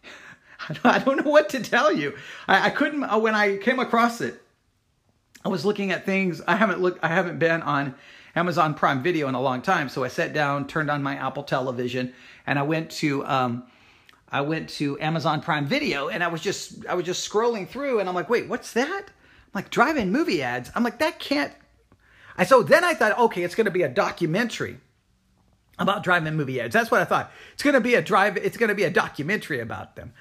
I 0.82 0.98
don't 1.00 1.22
know 1.22 1.30
what 1.30 1.50
to 1.50 1.62
tell 1.62 1.92
you. 1.92 2.16
I, 2.48 2.68
I 2.68 2.70
couldn't, 2.70 3.04
uh, 3.04 3.18
when 3.18 3.34
I 3.34 3.58
came 3.58 3.80
across 3.80 4.22
it, 4.22 4.40
I 5.44 5.50
was 5.50 5.66
looking 5.66 5.90
at 5.92 6.06
things, 6.06 6.40
I 6.48 6.56
haven't 6.56 6.80
looked, 6.80 7.04
I 7.04 7.08
haven't 7.08 7.38
been 7.38 7.60
on 7.60 7.94
Amazon 8.34 8.72
Prime 8.72 9.02
Video 9.02 9.28
in 9.28 9.34
a 9.34 9.42
long 9.42 9.60
time. 9.60 9.90
So 9.90 10.04
I 10.04 10.08
sat 10.08 10.32
down, 10.32 10.68
turned 10.68 10.90
on 10.90 11.02
my 11.02 11.16
Apple 11.16 11.42
Television, 11.42 12.14
and 12.46 12.58
I 12.58 12.62
went 12.62 12.90
to 12.92 13.26
um, 13.26 13.64
I 14.32 14.40
went 14.40 14.70
to 14.70 14.98
Amazon 15.00 15.42
Prime 15.42 15.66
Video, 15.66 16.08
and 16.08 16.24
I 16.24 16.28
was 16.28 16.40
just 16.40 16.86
I 16.86 16.94
was 16.94 17.04
just 17.04 17.30
scrolling 17.30 17.68
through, 17.68 18.00
and 18.00 18.08
I'm 18.08 18.14
like, 18.14 18.30
wait, 18.30 18.48
what's 18.48 18.72
that? 18.72 19.10
Like 19.52 19.70
drive-in 19.70 20.12
movie 20.12 20.42
ads. 20.42 20.70
I'm 20.74 20.84
like, 20.84 20.98
that 20.98 21.18
can't. 21.18 21.52
I 22.36 22.44
so 22.44 22.62
then 22.62 22.84
I 22.84 22.94
thought, 22.94 23.18
okay, 23.18 23.42
it's 23.42 23.54
going 23.54 23.66
to 23.66 23.70
be 23.70 23.82
a 23.82 23.88
documentary 23.88 24.78
about 25.78 26.04
drive-in 26.04 26.36
movie 26.36 26.60
ads. 26.60 26.72
That's 26.72 26.90
what 26.90 27.00
I 27.00 27.04
thought. 27.04 27.32
It's 27.54 27.62
going 27.62 27.74
to 27.74 27.80
be 27.80 27.94
a 27.94 28.02
drive. 28.02 28.36
It's 28.36 28.56
going 28.56 28.68
to 28.68 28.74
be 28.74 28.84
a 28.84 28.90
documentary 28.90 29.60
about 29.60 29.96
them. 29.96 30.12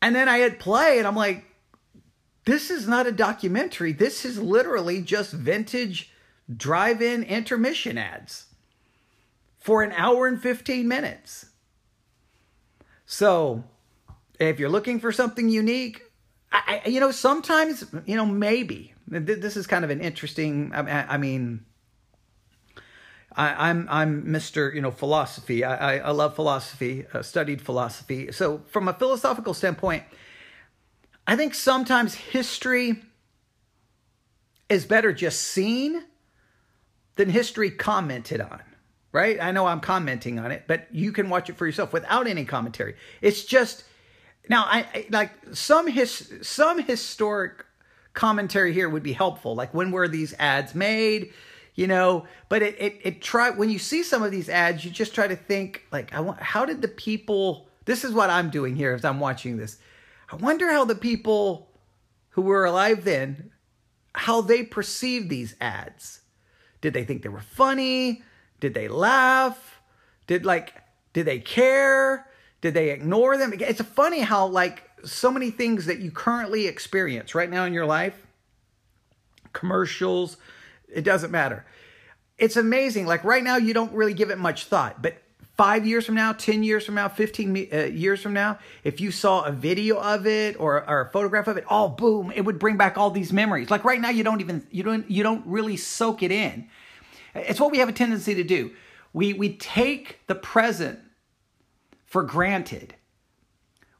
And 0.00 0.14
then 0.16 0.28
I 0.28 0.38
hit 0.38 0.58
play, 0.58 0.98
and 0.98 1.06
I'm 1.06 1.16
like, 1.16 1.44
this 2.44 2.70
is 2.70 2.88
not 2.88 3.06
a 3.06 3.12
documentary. 3.12 3.92
This 3.92 4.24
is 4.24 4.40
literally 4.40 5.02
just 5.02 5.32
vintage 5.32 6.12
drive 6.54 7.00
in 7.00 7.22
intermission 7.22 7.98
ads 7.98 8.46
for 9.58 9.82
an 9.82 9.92
hour 9.92 10.26
and 10.26 10.42
15 10.42 10.88
minutes. 10.88 11.46
So, 13.06 13.64
if 14.40 14.58
you're 14.58 14.68
looking 14.68 14.98
for 14.98 15.12
something 15.12 15.48
unique, 15.48 16.02
I, 16.52 16.82
I, 16.84 16.88
you 16.88 17.00
know, 17.00 17.10
sometimes, 17.10 17.84
you 18.04 18.16
know, 18.16 18.26
maybe 18.26 18.92
this 19.08 19.56
is 19.56 19.66
kind 19.66 19.84
of 19.84 19.90
an 19.90 20.00
interesting. 20.00 20.72
I, 20.74 21.14
I 21.14 21.16
mean, 21.16 21.64
I, 23.34 23.70
am 23.70 23.88
I'm, 23.88 24.22
I'm 24.24 24.24
Mr. 24.24 24.74
You 24.74 24.82
know 24.82 24.90
philosophy. 24.90 25.64
I, 25.64 25.98
I, 25.98 26.10
love 26.10 26.34
philosophy. 26.34 27.06
Uh, 27.12 27.22
studied 27.22 27.62
philosophy. 27.62 28.32
So 28.32 28.62
from 28.68 28.88
a 28.88 28.92
philosophical 28.92 29.54
standpoint, 29.54 30.04
I 31.26 31.36
think 31.36 31.54
sometimes 31.54 32.14
history 32.14 33.02
is 34.68 34.84
better 34.84 35.12
just 35.12 35.40
seen 35.40 36.04
than 37.16 37.30
history 37.30 37.70
commented 37.70 38.40
on, 38.40 38.60
right? 39.12 39.40
I 39.40 39.52
know 39.52 39.66
I'm 39.66 39.80
commenting 39.80 40.38
on 40.38 40.50
it, 40.50 40.64
but 40.66 40.88
you 40.90 41.12
can 41.12 41.28
watch 41.28 41.50
it 41.50 41.56
for 41.56 41.66
yourself 41.66 41.92
without 41.92 42.26
any 42.26 42.44
commentary. 42.44 42.96
It's 43.20 43.44
just 43.44 43.84
now 44.48 44.64
I, 44.64 44.86
I 44.94 45.06
like 45.10 45.30
some 45.52 45.86
his 45.86 46.32
some 46.42 46.82
historic 46.82 47.64
commentary 48.14 48.72
here 48.72 48.88
would 48.88 49.02
be 49.02 49.12
helpful. 49.12 49.54
Like 49.54 49.72
when 49.72 49.90
were 49.90 50.08
these 50.08 50.34
ads 50.38 50.74
made? 50.74 51.32
You 51.74 51.86
know, 51.86 52.26
but 52.48 52.62
it 52.62 52.76
it, 52.80 53.00
it 53.02 53.22
try 53.22 53.50
when 53.50 53.70
you 53.70 53.78
see 53.78 54.02
some 54.02 54.22
of 54.22 54.30
these 54.30 54.48
ads, 54.48 54.84
you 54.84 54.90
just 54.90 55.14
try 55.14 55.26
to 55.26 55.36
think 55.36 55.86
like 55.90 56.12
I 56.12 56.20
want 56.20 56.40
how 56.40 56.64
did 56.64 56.82
the 56.82 56.88
people 56.88 57.68
this 57.84 58.04
is 58.04 58.12
what 58.12 58.30
I'm 58.30 58.50
doing 58.50 58.76
here 58.76 58.94
as 58.94 59.04
I'm 59.04 59.20
watching 59.20 59.56
this. 59.56 59.78
I 60.30 60.36
wonder 60.36 60.70
how 60.70 60.84
the 60.84 60.94
people 60.94 61.70
who 62.30 62.42
were 62.42 62.64
alive 62.64 63.04
then 63.04 63.50
how 64.14 64.42
they 64.42 64.62
perceived 64.62 65.30
these 65.30 65.56
ads 65.60 66.22
did 66.82 66.92
they 66.92 67.04
think 67.04 67.22
they 67.22 67.30
were 67.30 67.40
funny? 67.40 68.22
Did 68.60 68.74
they 68.74 68.88
laugh? 68.88 69.80
Did 70.26 70.44
like 70.44 70.74
did 71.14 71.24
they 71.24 71.38
care? 71.38 72.26
Did 72.62 72.74
they 72.74 72.90
ignore 72.90 73.36
them? 73.36 73.52
It's 73.52 73.82
funny 73.82 74.20
how 74.20 74.46
like 74.46 74.88
so 75.04 75.30
many 75.30 75.50
things 75.50 75.86
that 75.86 75.98
you 75.98 76.10
currently 76.10 76.68
experience 76.68 77.34
right 77.34 77.50
now 77.50 77.64
in 77.64 77.74
your 77.74 77.86
life, 77.86 78.26
commercials, 79.52 80.36
it 80.88 81.02
doesn't 81.02 81.30
matter. 81.30 81.66
It's 82.38 82.56
amazing. 82.56 83.06
Like 83.06 83.24
right 83.24 83.42
now, 83.42 83.56
you 83.56 83.74
don't 83.74 83.92
really 83.92 84.14
give 84.14 84.30
it 84.30 84.38
much 84.38 84.66
thought, 84.66 85.02
but 85.02 85.20
five 85.56 85.84
years 85.84 86.06
from 86.06 86.14
now, 86.14 86.32
10 86.32 86.62
years 86.62 86.86
from 86.86 86.94
now, 86.94 87.08
15 87.08 87.68
uh, 87.72 87.76
years 87.86 88.22
from 88.22 88.32
now, 88.32 88.58
if 88.84 89.00
you 89.00 89.10
saw 89.10 89.42
a 89.42 89.52
video 89.52 89.98
of 89.98 90.26
it 90.26 90.58
or, 90.58 90.88
or 90.88 91.00
a 91.02 91.10
photograph 91.10 91.48
of 91.48 91.56
it, 91.56 91.64
oh, 91.68 91.88
boom, 91.88 92.32
it 92.34 92.42
would 92.42 92.60
bring 92.60 92.76
back 92.76 92.96
all 92.96 93.10
these 93.10 93.32
memories. 93.32 93.70
Like 93.70 93.84
right 93.84 94.00
now, 94.00 94.10
you 94.10 94.22
don't 94.22 94.40
even, 94.40 94.64
you 94.70 94.84
don't, 94.84 95.10
you 95.10 95.24
don't 95.24 95.44
really 95.46 95.76
soak 95.76 96.22
it 96.22 96.30
in. 96.30 96.68
It's 97.34 97.60
what 97.60 97.72
we 97.72 97.78
have 97.78 97.88
a 97.88 97.92
tendency 97.92 98.34
to 98.36 98.44
do. 98.44 98.70
We, 99.12 99.32
we 99.32 99.56
take 99.56 100.20
the 100.26 100.34
present 100.36 101.00
for 102.12 102.22
granted. 102.22 102.94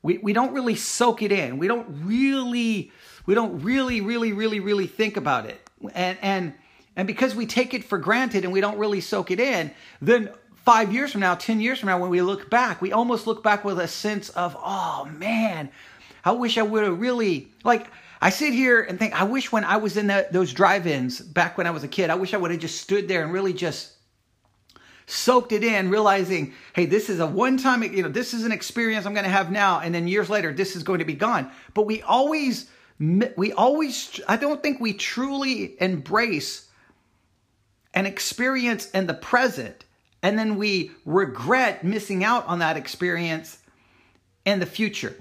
We, 0.02 0.18
we 0.18 0.34
don't 0.34 0.52
really 0.52 0.74
soak 0.74 1.22
it 1.22 1.32
in. 1.32 1.56
We 1.56 1.66
don't 1.66 1.86
really, 2.04 2.92
we 3.24 3.34
don't 3.34 3.62
really, 3.62 4.02
really, 4.02 4.34
really, 4.34 4.60
really 4.60 4.86
think 4.86 5.16
about 5.16 5.46
it. 5.46 5.58
And, 5.94 6.18
and, 6.20 6.54
and 6.94 7.06
because 7.06 7.34
we 7.34 7.46
take 7.46 7.72
it 7.72 7.84
for 7.84 7.96
granted 7.96 8.44
and 8.44 8.52
we 8.52 8.60
don't 8.60 8.76
really 8.76 9.00
soak 9.00 9.30
it 9.30 9.40
in, 9.40 9.70
then 10.02 10.28
five 10.56 10.92
years 10.92 11.12
from 11.12 11.22
now, 11.22 11.36
10 11.36 11.62
years 11.62 11.80
from 11.80 11.86
now, 11.86 11.98
when 11.98 12.10
we 12.10 12.20
look 12.20 12.50
back, 12.50 12.82
we 12.82 12.92
almost 12.92 13.26
look 13.26 13.42
back 13.42 13.64
with 13.64 13.80
a 13.80 13.88
sense 13.88 14.28
of, 14.28 14.54
oh 14.58 15.08
man, 15.16 15.70
I 16.22 16.32
wish 16.32 16.58
I 16.58 16.62
would 16.62 16.84
have 16.84 17.00
really, 17.00 17.48
like, 17.64 17.86
I 18.20 18.28
sit 18.28 18.52
here 18.52 18.82
and 18.82 18.98
think, 18.98 19.18
I 19.18 19.24
wish 19.24 19.50
when 19.50 19.64
I 19.64 19.78
was 19.78 19.96
in 19.96 20.08
the, 20.08 20.28
those 20.30 20.52
drive 20.52 20.86
ins 20.86 21.18
back 21.18 21.56
when 21.56 21.66
I 21.66 21.70
was 21.70 21.82
a 21.82 21.88
kid, 21.88 22.10
I 22.10 22.16
wish 22.16 22.34
I 22.34 22.36
would 22.36 22.50
have 22.50 22.60
just 22.60 22.82
stood 22.82 23.08
there 23.08 23.24
and 23.24 23.32
really 23.32 23.54
just 23.54 23.92
soaked 25.06 25.52
it 25.52 25.64
in, 25.64 25.90
realizing, 25.90 26.54
hey, 26.74 26.86
this 26.86 27.10
is 27.10 27.20
a 27.20 27.26
one 27.26 27.56
time, 27.56 27.82
you 27.82 28.02
know, 28.02 28.08
this 28.08 28.34
is 28.34 28.44
an 28.44 28.52
experience 28.52 29.06
I'm 29.06 29.14
going 29.14 29.24
to 29.24 29.30
have 29.30 29.50
now. 29.50 29.80
And 29.80 29.94
then 29.94 30.08
years 30.08 30.30
later, 30.30 30.52
this 30.52 30.76
is 30.76 30.82
going 30.82 31.00
to 31.00 31.04
be 31.04 31.14
gone. 31.14 31.50
But 31.74 31.86
we 31.86 32.02
always, 32.02 32.68
we 32.98 33.52
always, 33.52 34.20
I 34.28 34.36
don't 34.36 34.62
think 34.62 34.80
we 34.80 34.92
truly 34.92 35.80
embrace 35.80 36.68
an 37.94 38.06
experience 38.06 38.90
in 38.90 39.06
the 39.06 39.14
present 39.14 39.84
and 40.22 40.38
then 40.38 40.56
we 40.56 40.92
regret 41.04 41.84
missing 41.84 42.24
out 42.24 42.46
on 42.46 42.60
that 42.60 42.76
experience 42.76 43.58
in 44.44 44.60
the 44.60 44.66
future. 44.66 45.14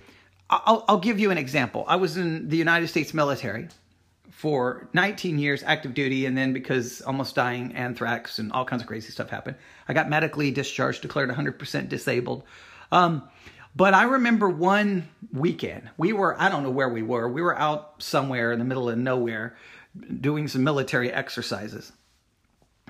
I'll, 0.49 0.85
I'll 0.87 0.99
give 0.99 1.19
you 1.19 1.31
an 1.31 1.37
example. 1.37 1.85
I 1.87 1.95
was 1.95 2.17
in 2.17 2.49
the 2.49 2.57
United 2.57 2.87
States 2.87 3.13
military 3.13 3.67
for 4.41 4.89
19 4.93 5.37
years 5.37 5.61
active 5.61 5.93
duty 5.93 6.25
and 6.25 6.35
then 6.35 6.51
because 6.51 7.01
almost 7.01 7.35
dying 7.35 7.75
anthrax 7.75 8.39
and 8.39 8.51
all 8.53 8.65
kinds 8.65 8.81
of 8.81 8.87
crazy 8.87 9.11
stuff 9.11 9.29
happened 9.29 9.55
i 9.87 9.93
got 9.93 10.09
medically 10.09 10.49
discharged 10.49 11.03
declared 11.03 11.29
100% 11.29 11.89
disabled 11.89 12.43
um, 12.91 13.21
but 13.75 13.93
i 13.93 14.01
remember 14.01 14.49
one 14.49 15.07
weekend 15.31 15.87
we 15.95 16.11
were 16.11 16.35
i 16.41 16.49
don't 16.49 16.63
know 16.63 16.71
where 16.71 16.89
we 16.89 17.03
were 17.03 17.29
we 17.29 17.39
were 17.39 17.55
out 17.55 18.01
somewhere 18.01 18.51
in 18.51 18.57
the 18.57 18.65
middle 18.65 18.89
of 18.89 18.97
nowhere 18.97 19.55
doing 20.19 20.47
some 20.47 20.63
military 20.63 21.13
exercises 21.13 21.91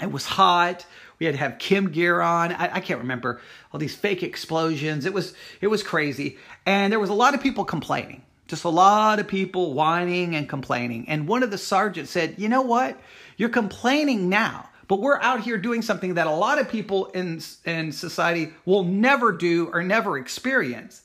it 0.02 0.12
was 0.12 0.26
hot. 0.26 0.86
We 1.20 1.28
had 1.28 1.36
to 1.36 1.40
have 1.40 1.60
chem 1.60 1.92
gear 1.92 2.22
on. 2.22 2.54
I, 2.54 2.78
I, 2.78 2.80
can't 2.80 3.02
remember 3.02 3.40
all 3.72 3.80
these 3.80 3.94
fake 3.94 4.24
explosions. 4.24 5.06
It 5.06 5.14
was 5.14 5.36
it 5.60 5.68
was 5.68 5.84
crazy, 5.84 6.40
and 6.66 6.92
there 6.92 7.00
was 7.00 7.12
a 7.12 7.14
lot 7.14 7.36
of 7.36 7.44
people 7.44 7.66
complaining. 7.66 8.24
Just 8.52 8.66
a 8.66 8.70
lot 8.70 9.20
of 9.20 9.30
people 9.30 9.74
whining 9.74 10.36
and 10.36 10.48
complaining. 10.48 11.08
And 11.08 11.26
one 11.26 11.42
of 11.42 11.52
the 11.52 11.58
sergeants 11.58 12.12
said, 12.12 12.36
"You 12.38 12.50
know 12.50 12.64
what? 12.64 13.00
You're 13.38 13.48
complaining 13.48 14.28
now, 14.28 14.68
but 14.90 15.00
we're 15.00 15.22
out 15.22 15.40
here 15.40 15.58
doing 15.58 15.82
something 15.82 16.16
that 16.16 16.28
a 16.28 16.32
lot 16.32 16.60
of 16.60 16.68
people 16.70 17.06
in 17.06 17.42
in 17.64 17.94
society 17.94 18.52
will 18.66 18.84
never 18.84 19.32
do 19.32 19.72
or 19.72 19.84
never 19.84 20.18
experience. 20.18 21.02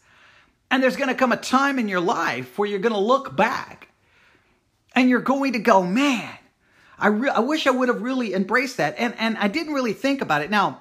And 0.73 0.83
there's 0.83 0.97
going 0.97 1.09
to 1.09 1.15
come 1.15 1.31
a 1.31 1.37
time 1.37 1.79
in 1.79 1.89
your 1.89 2.01
life 2.01 2.59
where 2.59 2.69
you're 2.69 2.81
going 2.81 2.93
to 2.93 2.99
look 2.99 3.37
back, 3.37 3.91
and 4.97 5.09
you're 5.09 5.21
going 5.21 5.53
to 5.53 5.61
go, 5.61 5.85
man." 5.85 6.37
I, 6.99 7.09
re- 7.09 7.31
I 7.31 7.41
wish 7.41 7.67
I 7.67 7.71
would 7.71 7.89
have 7.89 8.03
really 8.03 8.35
embraced 8.35 8.79
that. 8.79 8.95
And, 8.99 9.15
and 9.19 9.37
I 9.37 9.49
didn't 9.49 9.75
really 9.75 9.93
think 9.93 10.23
about 10.23 10.41
it. 10.41 10.51
Now, 10.51 10.81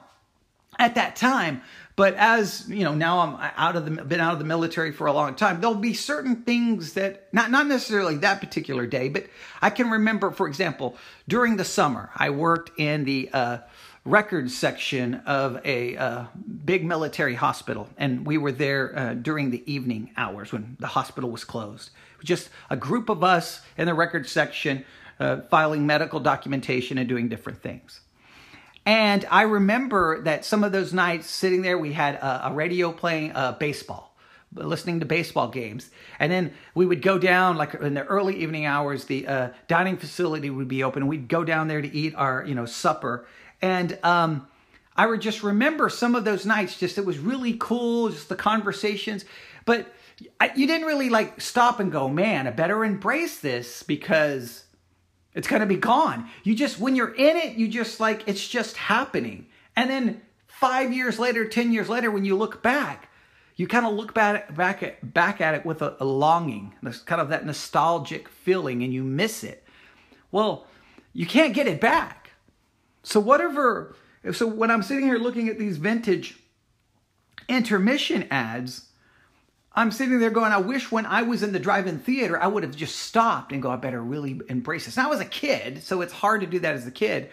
at 0.79 0.95
that 0.95 1.15
time, 1.17 1.61
but 1.95 2.15
as 2.15 2.67
you 2.67 2.83
know, 2.83 2.93
now 2.93 3.19
I'm 3.19 3.51
out 3.55 3.75
of 3.75 3.85
the 3.85 4.03
been 4.03 4.19
out 4.19 4.33
of 4.33 4.39
the 4.39 4.45
military 4.45 4.91
for 4.91 5.07
a 5.07 5.13
long 5.13 5.35
time. 5.35 5.61
There'll 5.61 5.75
be 5.75 5.93
certain 5.93 6.43
things 6.43 6.93
that 6.93 7.27
not 7.31 7.51
not 7.51 7.67
necessarily 7.67 8.17
that 8.17 8.41
particular 8.41 8.85
day, 8.85 9.09
but 9.09 9.27
I 9.61 9.69
can 9.69 9.89
remember. 9.89 10.31
For 10.31 10.47
example, 10.47 10.97
during 11.27 11.55
the 11.55 11.63
summer, 11.63 12.09
I 12.15 12.31
worked 12.31 12.77
in 12.77 13.05
the 13.05 13.29
uh, 13.31 13.57
records 14.03 14.57
section 14.57 15.15
of 15.25 15.59
a 15.65 15.95
uh, 15.95 16.25
big 16.65 16.85
military 16.85 17.35
hospital, 17.35 17.87
and 17.97 18.25
we 18.25 18.37
were 18.37 18.51
there 18.51 18.97
uh, 18.97 19.13
during 19.13 19.51
the 19.51 19.63
evening 19.71 20.11
hours 20.17 20.51
when 20.51 20.75
the 20.79 20.87
hospital 20.87 21.31
was 21.31 21.45
closed. 21.45 21.91
Just 22.23 22.49
a 22.69 22.75
group 22.75 23.07
of 23.09 23.23
us 23.23 23.61
in 23.77 23.85
the 23.85 23.93
records 23.93 24.31
section 24.31 24.83
uh, 25.19 25.41
filing 25.49 25.85
medical 25.85 26.19
documentation 26.19 26.97
and 26.97 27.07
doing 27.07 27.29
different 27.29 27.61
things. 27.61 28.01
And 28.85 29.25
I 29.31 29.43
remember 29.43 30.21
that 30.21 30.45
some 30.45 30.63
of 30.63 30.71
those 30.71 30.93
nights 30.93 31.27
sitting 31.29 31.63
there, 31.63 31.77
we 31.77 31.93
had 31.93 32.15
a, 32.15 32.49
a 32.49 32.53
radio 32.53 32.91
playing 32.91 33.31
uh, 33.31 33.53
baseball, 33.53 34.15
listening 34.53 34.99
to 34.99 35.07
baseball 35.07 35.47
games. 35.47 35.89
And 36.19 36.31
then 36.31 36.53
we 36.75 36.85
would 36.85 37.01
go 37.01 37.17
down, 37.17 37.57
like 37.57 37.73
in 37.73 37.95
the 37.95 38.03
early 38.03 38.35
evening 38.37 38.65
hours, 38.67 39.05
the 39.05 39.27
uh, 39.27 39.49
dining 39.67 39.97
facility 39.97 40.51
would 40.51 40.67
be 40.67 40.83
open. 40.83 41.01
And 41.01 41.09
we'd 41.09 41.27
go 41.27 41.43
down 41.43 41.67
there 41.67 41.81
to 41.81 41.95
eat 41.95 42.13
our, 42.15 42.45
you 42.45 42.53
know, 42.53 42.67
supper. 42.67 43.25
And 43.59 43.97
um, 44.03 44.47
I 44.95 45.07
would 45.07 45.21
just 45.21 45.41
remember 45.41 45.89
some 45.89 46.13
of 46.13 46.23
those 46.23 46.45
nights, 46.45 46.77
just 46.77 46.99
it 46.99 47.05
was 47.05 47.17
really 47.17 47.57
cool, 47.59 48.09
just 48.09 48.29
the 48.29 48.35
conversations. 48.35 49.25
But 49.65 49.91
I, 50.39 50.51
you 50.55 50.67
didn't 50.67 50.85
really 50.85 51.09
like 51.09 51.41
stop 51.41 51.79
and 51.79 51.91
go, 51.91 52.07
man, 52.07 52.47
I 52.47 52.51
better 52.51 52.85
embrace 52.85 53.39
this 53.39 53.81
because 53.81 54.64
it's 55.35 55.47
going 55.47 55.59
to 55.59 55.65
be 55.67 55.75
gone. 55.75 56.29
You 56.43 56.55
just, 56.55 56.79
when 56.79 56.95
you're 56.95 57.13
in 57.13 57.37
it, 57.37 57.57
you 57.57 57.67
just 57.67 57.99
like, 57.99 58.23
it's 58.27 58.47
just 58.47 58.77
happening. 58.77 59.47
And 59.75 59.89
then 59.89 60.21
five 60.47 60.93
years 60.93 61.19
later, 61.19 61.45
10 61.47 61.73
years 61.73 61.89
later, 61.89 62.09
when 62.09 62.23
you 62.23 62.37
look 62.37 62.63
back, 62.63 63.09
you 63.57 63.67
kind 63.67 63.85
of 63.85 63.93
look 63.93 64.13
back, 64.13 64.55
back, 64.55 64.81
at, 64.81 65.13
back 65.13 65.41
at 65.41 65.53
it 65.53 65.65
with 65.65 65.81
a, 65.81 65.97
a 65.99 66.05
longing, 66.05 66.73
this 66.81 66.99
kind 66.99 67.21
of 67.21 67.29
that 67.29 67.45
nostalgic 67.45 68.29
feeling, 68.29 68.81
and 68.81 68.93
you 68.93 69.03
miss 69.03 69.43
it. 69.43 69.65
Well, 70.31 70.65
you 71.13 71.25
can't 71.25 71.53
get 71.53 71.67
it 71.67 71.79
back. 71.79 72.31
So, 73.03 73.19
whatever, 73.19 73.95
so 74.33 74.47
when 74.47 74.71
I'm 74.71 74.83
sitting 74.83 75.05
here 75.05 75.17
looking 75.17 75.47
at 75.47 75.59
these 75.59 75.77
vintage 75.77 76.39
intermission 77.47 78.27
ads, 78.31 78.87
I'm 79.75 79.91
sitting 79.91 80.19
there 80.19 80.29
going, 80.29 80.51
I 80.51 80.57
wish 80.57 80.91
when 80.91 81.05
I 81.05 81.23
was 81.23 81.43
in 81.43 81.51
the 81.51 81.59
drive-in 81.59 81.99
theater, 81.99 82.41
I 82.41 82.47
would 82.47 82.63
have 82.63 82.75
just 82.75 82.95
stopped 82.95 83.51
and 83.51 83.61
go, 83.61 83.69
I 83.69 83.75
better 83.75 84.01
really 84.01 84.39
embrace 84.47 84.85
this. 84.85 84.95
Now 84.95 85.07
I 85.07 85.09
was 85.09 85.19
a 85.19 85.25
kid, 85.25 85.83
so 85.83 86.01
it's 86.01 86.13
hard 86.13 86.41
to 86.41 86.47
do 86.47 86.59
that 86.59 86.75
as 86.75 86.87
a 86.87 86.91
kid. 86.91 87.29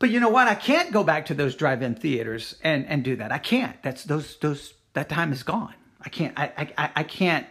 But 0.00 0.10
you 0.10 0.20
know 0.20 0.28
what? 0.28 0.48
I 0.48 0.54
can't 0.54 0.92
go 0.92 1.04
back 1.04 1.26
to 1.26 1.34
those 1.34 1.54
drive-in 1.54 1.94
theaters 1.94 2.56
and, 2.62 2.86
and 2.86 3.04
do 3.04 3.16
that. 3.16 3.32
I 3.32 3.38
can't. 3.38 3.80
That's 3.82 4.04
those 4.04 4.36
those 4.38 4.74
that 4.92 5.08
time 5.08 5.32
is 5.32 5.42
gone. 5.42 5.74
I 6.00 6.08
can't 6.08 6.34
I, 6.36 6.72
I 6.76 6.90
I 6.96 7.02
can't 7.02 7.46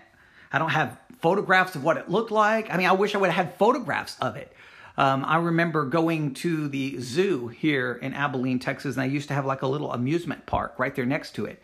I 0.52 0.60
don't 0.60 0.70
have 0.70 0.98
photographs 1.20 1.76
of 1.76 1.84
what 1.84 1.98
it 1.98 2.10
looked 2.10 2.32
like. 2.32 2.74
I 2.74 2.78
mean, 2.78 2.88
I 2.88 2.94
wish 2.94 3.16
I 3.16 3.18
would 3.18 3.30
have 3.30 3.48
had 3.48 3.58
photographs 3.58 4.18
of 4.22 4.36
it. 4.36 4.54
Um, 4.98 5.24
I 5.26 5.38
remember 5.38 5.86
going 5.86 6.34
to 6.36 6.68
the 6.68 7.00
zoo 7.00 7.50
here 7.50 7.94
in 8.02 8.14
Abilene, 8.14 8.60
Texas, 8.60 8.96
and 8.96 9.04
I 9.04 9.06
used 9.06 9.28
to 9.28 9.34
have 9.34 9.46
like 9.46 9.62
a 9.62 9.68
little 9.68 9.94
amusement 9.94 10.46
park 10.46 10.76
right 10.80 10.96
there 10.96 11.06
next 11.06 11.36
to 11.36 11.46
it. 11.46 11.62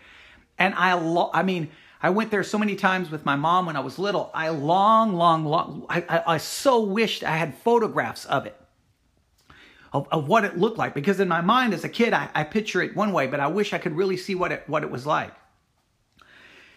And 0.60 0.76
I, 0.76 0.94
lo- 0.94 1.32
I 1.34 1.42
mean, 1.42 1.70
I 2.04 2.10
went 2.10 2.32
there 2.32 2.44
so 2.44 2.58
many 2.58 2.76
times 2.76 3.10
with 3.10 3.24
my 3.24 3.38
mom 3.38 3.66
when 3.66 3.78
I 3.78 3.80
was 3.80 3.98
little. 3.98 4.30
I 4.34 4.50
long, 4.50 5.16
long, 5.16 5.46
long, 5.46 5.86
I, 5.88 6.04
I, 6.10 6.34
I 6.34 6.38
so 6.38 6.82
wished 6.82 7.24
I 7.24 7.38
had 7.38 7.56
photographs 7.56 8.26
of 8.26 8.46
it, 8.46 8.60
of, 9.94 10.10
of 10.12 10.28
what 10.28 10.44
it 10.44 10.58
looked 10.58 10.78
like. 10.78 10.94
Because 10.94 11.22
in 11.22 11.30
my 11.30 11.40
mind 11.40 11.74
as 11.74 11.86
a 11.86 11.90
kid, 11.90 12.12
I, 12.12 12.30
I 12.36 12.44
picture 12.44 12.82
it 12.82 12.94
one 12.94 13.14
way, 13.14 13.28
but 13.28 13.40
I 13.40 13.48
wish 13.48 13.72
I 13.72 13.78
could 13.78 13.96
really 13.96 14.18
see 14.18 14.36
what 14.36 14.52
it, 14.52 14.66
what 14.68 14.84
it 14.84 14.92
was 14.92 15.06
like. 15.06 15.34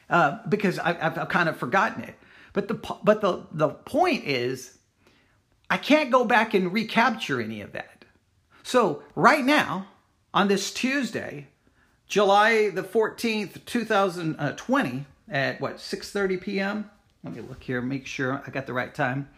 Uh, 0.08 0.38
because 0.48 0.78
I, 0.78 0.92
have 0.92 1.18
I've 1.18 1.28
kind 1.28 1.48
of 1.48 1.56
forgotten 1.56 2.04
it. 2.04 2.14
But 2.52 2.68
the, 2.68 2.74
but 3.02 3.20
the, 3.20 3.46
the 3.50 3.70
point 3.70 4.24
is, 4.26 4.78
I 5.68 5.76
can't 5.76 6.12
go 6.12 6.24
back 6.24 6.54
and 6.54 6.72
recapture 6.72 7.40
any 7.40 7.62
of 7.62 7.72
that. 7.72 8.04
So 8.62 9.02
right 9.16 9.44
now, 9.44 9.88
on 10.32 10.46
this 10.46 10.72
Tuesday, 10.72 11.48
July 12.06 12.70
the 12.70 12.84
14th, 12.84 13.64
2020, 13.64 15.06
at 15.28 15.60
what 15.60 15.76
6:30 15.76 16.40
p.m. 16.40 16.90
Let 17.24 17.34
me 17.34 17.42
look 17.42 17.62
here, 17.62 17.80
make 17.80 18.06
sure 18.06 18.42
I 18.46 18.50
got 18.50 18.66
the 18.66 18.72
right 18.72 18.94
time. 18.94 19.28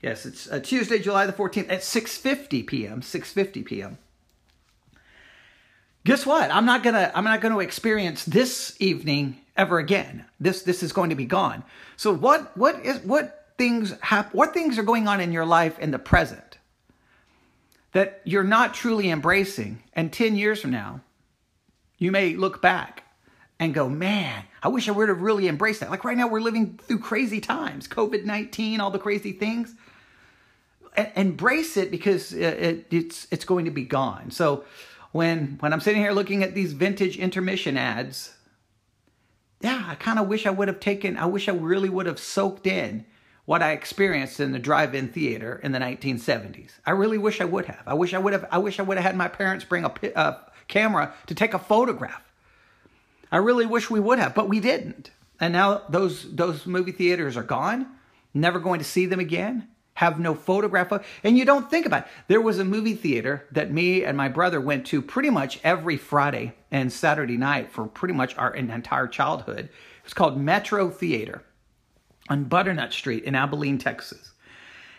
Yes, 0.00 0.26
it's 0.26 0.50
uh, 0.50 0.60
Tuesday, 0.60 0.98
July 0.98 1.26
the 1.26 1.32
14th 1.32 1.70
at 1.70 1.80
6:50 1.80 2.66
p.m. 2.66 3.00
6:50 3.00 3.64
p.m. 3.64 3.98
Guess 6.04 6.24
what? 6.24 6.50
I'm 6.50 6.66
not 6.66 6.82
gonna 6.82 7.10
I'm 7.14 7.24
not 7.24 7.40
gonna 7.40 7.58
experience 7.58 8.24
this 8.24 8.76
evening 8.78 9.38
ever 9.56 9.78
again. 9.78 10.24
This 10.38 10.62
this 10.62 10.82
is 10.82 10.92
going 10.92 11.10
to 11.10 11.16
be 11.16 11.26
gone. 11.26 11.64
So 11.96 12.12
what 12.12 12.56
what 12.56 12.84
is 12.84 12.98
what 13.00 13.52
things 13.58 13.94
hap- 14.00 14.34
what 14.34 14.54
things 14.54 14.78
are 14.78 14.82
going 14.82 15.08
on 15.08 15.20
in 15.20 15.32
your 15.32 15.46
life 15.46 15.78
in 15.78 15.90
the 15.90 15.98
present 15.98 16.58
that 17.96 18.20
you're 18.24 18.44
not 18.44 18.74
truly 18.74 19.08
embracing, 19.08 19.82
and 19.94 20.12
10 20.12 20.36
years 20.36 20.60
from 20.60 20.70
now, 20.70 21.00
you 21.96 22.12
may 22.12 22.36
look 22.36 22.60
back 22.60 23.04
and 23.58 23.72
go, 23.72 23.88
man, 23.88 24.44
I 24.62 24.68
wish 24.68 24.88
I 24.88 24.92
would 24.92 25.08
have 25.08 25.22
really 25.22 25.48
embraced 25.48 25.80
that. 25.80 25.90
Like 25.90 26.04
right 26.04 26.16
now, 26.16 26.28
we're 26.28 26.40
living 26.40 26.78
through 26.82 26.98
crazy 26.98 27.40
times 27.40 27.88
COVID 27.88 28.24
19, 28.24 28.80
all 28.80 28.90
the 28.90 28.98
crazy 28.98 29.32
things. 29.32 29.74
Embrace 31.14 31.76
it 31.76 31.90
because 31.90 32.32
uh, 32.32 32.38
it, 32.38 32.86
it's, 32.90 33.26
it's 33.30 33.44
going 33.44 33.66
to 33.66 33.70
be 33.70 33.84
gone. 33.84 34.30
So 34.30 34.64
when, 35.12 35.56
when 35.60 35.72
I'm 35.72 35.80
sitting 35.80 36.00
here 36.00 36.12
looking 36.12 36.42
at 36.42 36.54
these 36.54 36.72
vintage 36.72 37.18
intermission 37.18 37.76
ads, 37.76 38.34
yeah, 39.60 39.84
I 39.88 39.94
kind 39.94 40.18
of 40.18 40.26
wish 40.26 40.46
I 40.46 40.50
would 40.50 40.68
have 40.68 40.80
taken, 40.80 41.16
I 41.16 41.26
wish 41.26 41.48
I 41.48 41.52
really 41.52 41.88
would 41.88 42.06
have 42.06 42.18
soaked 42.18 42.66
in 42.66 43.04
what 43.46 43.62
I 43.62 43.72
experienced 43.72 44.40
in 44.40 44.52
the 44.52 44.58
drive-in 44.58 45.08
theater 45.08 45.60
in 45.62 45.72
the 45.72 45.78
1970s. 45.78 46.72
I 46.84 46.90
really 46.90 47.18
wish 47.18 47.40
I 47.40 47.44
would 47.44 47.66
have. 47.66 47.82
I 47.86 47.94
wish 47.94 48.12
I 48.12 48.18
would 48.18 48.32
have. 48.32 48.46
I 48.50 48.58
wish 48.58 48.80
I 48.80 48.82
would 48.82 48.96
have 48.96 49.04
had 49.04 49.16
my 49.16 49.28
parents 49.28 49.64
bring 49.64 49.84
a, 49.84 49.92
a 50.02 50.18
uh, 50.18 50.38
camera 50.66 51.14
to 51.26 51.34
take 51.34 51.54
a 51.54 51.58
photograph 51.58 52.25
I 53.30 53.38
really 53.38 53.66
wish 53.66 53.90
we 53.90 54.00
would 54.00 54.18
have, 54.18 54.34
but 54.34 54.48
we 54.48 54.60
didn't. 54.60 55.10
And 55.40 55.52
now 55.52 55.82
those 55.88 56.34
those 56.34 56.66
movie 56.66 56.92
theaters 56.92 57.36
are 57.36 57.42
gone. 57.42 57.86
Never 58.32 58.58
going 58.58 58.78
to 58.78 58.84
see 58.84 59.06
them 59.06 59.20
again. 59.20 59.68
Have 59.94 60.20
no 60.20 60.34
photograph 60.34 60.92
of. 60.92 61.06
And 61.24 61.38
you 61.38 61.46
don't 61.46 61.70
think 61.70 61.86
about 61.86 62.02
it. 62.02 62.08
There 62.28 62.40
was 62.40 62.58
a 62.58 62.64
movie 62.64 62.94
theater 62.94 63.46
that 63.52 63.72
me 63.72 64.04
and 64.04 64.16
my 64.16 64.28
brother 64.28 64.60
went 64.60 64.86
to 64.88 65.00
pretty 65.00 65.30
much 65.30 65.58
every 65.64 65.96
Friday 65.96 66.54
and 66.70 66.92
Saturday 66.92 67.38
night 67.38 67.72
for 67.72 67.86
pretty 67.86 68.12
much 68.12 68.36
our 68.36 68.54
entire 68.54 69.06
childhood. 69.06 69.70
It 69.70 70.04
was 70.04 70.12
called 70.12 70.38
Metro 70.38 70.90
Theater 70.90 71.42
on 72.28 72.44
Butternut 72.44 72.92
Street 72.92 73.24
in 73.24 73.34
Abilene, 73.34 73.78
Texas. 73.78 74.32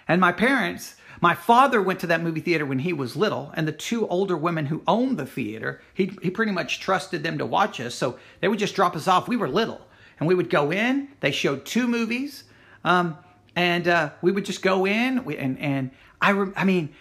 And 0.08 0.20
my 0.20 0.32
parents 0.32 0.96
my 1.22 1.34
father 1.34 1.82
went 1.82 2.00
to 2.02 2.08
that 2.08 2.22
movie 2.22 2.42
theater 2.42 2.66
when 2.66 2.80
he 2.80 2.94
was 2.94 3.16
little, 3.16 3.52
and 3.56 3.68
the 3.68 3.72
two 3.72 4.08
older 4.08 4.38
women 4.38 4.68
who 4.68 4.84
owned 4.88 5.18
the 5.18 5.26
theater, 5.26 5.82
he, 5.94 6.12
he 6.22 6.30
pretty 6.30 6.52
much 6.52 6.80
trusted 6.80 7.24
them 7.24 7.38
to 7.40 7.46
watch 7.46 7.80
us. 7.80 7.96
So 7.96 8.20
they 8.40 8.48
would 8.48 8.60
just 8.60 8.76
drop 8.76 8.96
us 8.96 9.08
off. 9.08 9.28
We 9.28 9.38
were 9.38 9.50
little, 9.50 9.82
and 10.20 10.28
we 10.28 10.36
would 10.36 10.50
go 10.50 10.72
in. 10.72 11.10
They 11.20 11.32
showed 11.32 11.66
two 11.66 11.88
movies, 11.88 12.44
um, 12.84 13.18
and 13.56 13.88
uh, 13.88 14.12
we 14.22 14.32
would 14.32 14.46
just 14.46 14.62
go 14.62 14.86
in. 14.86 15.26
We, 15.26 15.38
and 15.38 15.60
and 15.60 15.92
I, 16.22 16.32
re- 16.32 16.54
I 16.56 16.64
mean, 16.64 16.94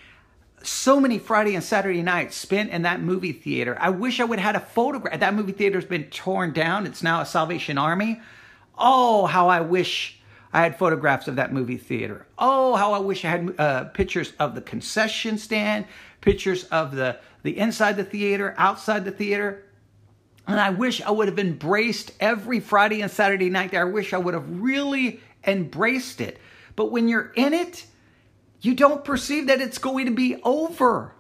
so 0.63 0.99
many 0.99 1.19
Friday 1.19 1.55
and 1.55 1.63
Saturday 1.63 2.03
nights 2.03 2.37
spent 2.37 2.71
in 2.71 2.83
that 2.83 3.01
movie 3.01 3.33
theater. 3.33 3.77
I 3.81 3.91
wish 3.91 4.21
I 4.21 4.25
would 4.25 4.39
have 4.39 4.55
had 4.55 4.63
a 4.63 4.65
photograph. 4.67 5.21
That 5.21 5.35
movie 5.35 5.53
theater's 5.53 5.85
been 5.85 6.05
torn 6.05 6.53
down. 6.53 6.87
It's 6.87 7.03
now 7.03 7.21
a 7.21 7.27
Salvation 7.27 7.79
Army. 7.79 8.21
Oh, 8.79 9.27
how 9.27 9.49
I 9.49 9.61
wish 9.61 10.16
I 10.53 10.63
had 10.63 10.79
photographs 10.79 11.29
of 11.29 11.37
that 11.37 11.53
movie 11.53 11.77
theater. 11.77 12.27
Oh, 12.39 12.77
how 12.77 12.93
I 12.93 12.99
wish 12.99 13.25
I 13.25 13.29
had 13.29 13.55
uh, 13.59 13.85
pictures 13.85 14.33
of 14.39 14.55
the 14.55 14.61
concession 14.61 15.39
stand, 15.39 15.87
pictures 16.21 16.65
of 16.65 16.95
the, 16.95 17.19
the 17.43 17.59
inside 17.59 17.97
the 17.97 18.05
theater, 18.05 18.55
outside 18.57 19.05
the 19.05 19.11
theater. 19.11 19.65
And 20.47 20.61
I 20.61 20.71
wish 20.71 21.03
I 21.03 21.11
would 21.11 21.29
have 21.29 21.39
embraced 21.39 22.13
every 22.21 22.61
Friday 22.61 23.03
and 23.03 23.11
Saturday 23.11 23.51
night 23.51 23.73
there. 23.73 23.83
I 23.83 23.91
wish 23.91 24.13
I 24.13 24.19
would 24.19 24.35
have 24.35 24.61
really 24.61 25.21
embraced 25.45 26.21
it. 26.21 26.39
But 26.77 26.93
when 26.93 27.09
you're 27.09 27.33
in 27.35 27.53
it, 27.53 27.85
you 28.61 28.75
don't 28.75 29.05
perceive 29.05 29.49
that 29.49 29.61
it's 29.61 29.79
going 29.79 30.07
to 30.07 30.13
be 30.13 30.41
over. 30.45 31.15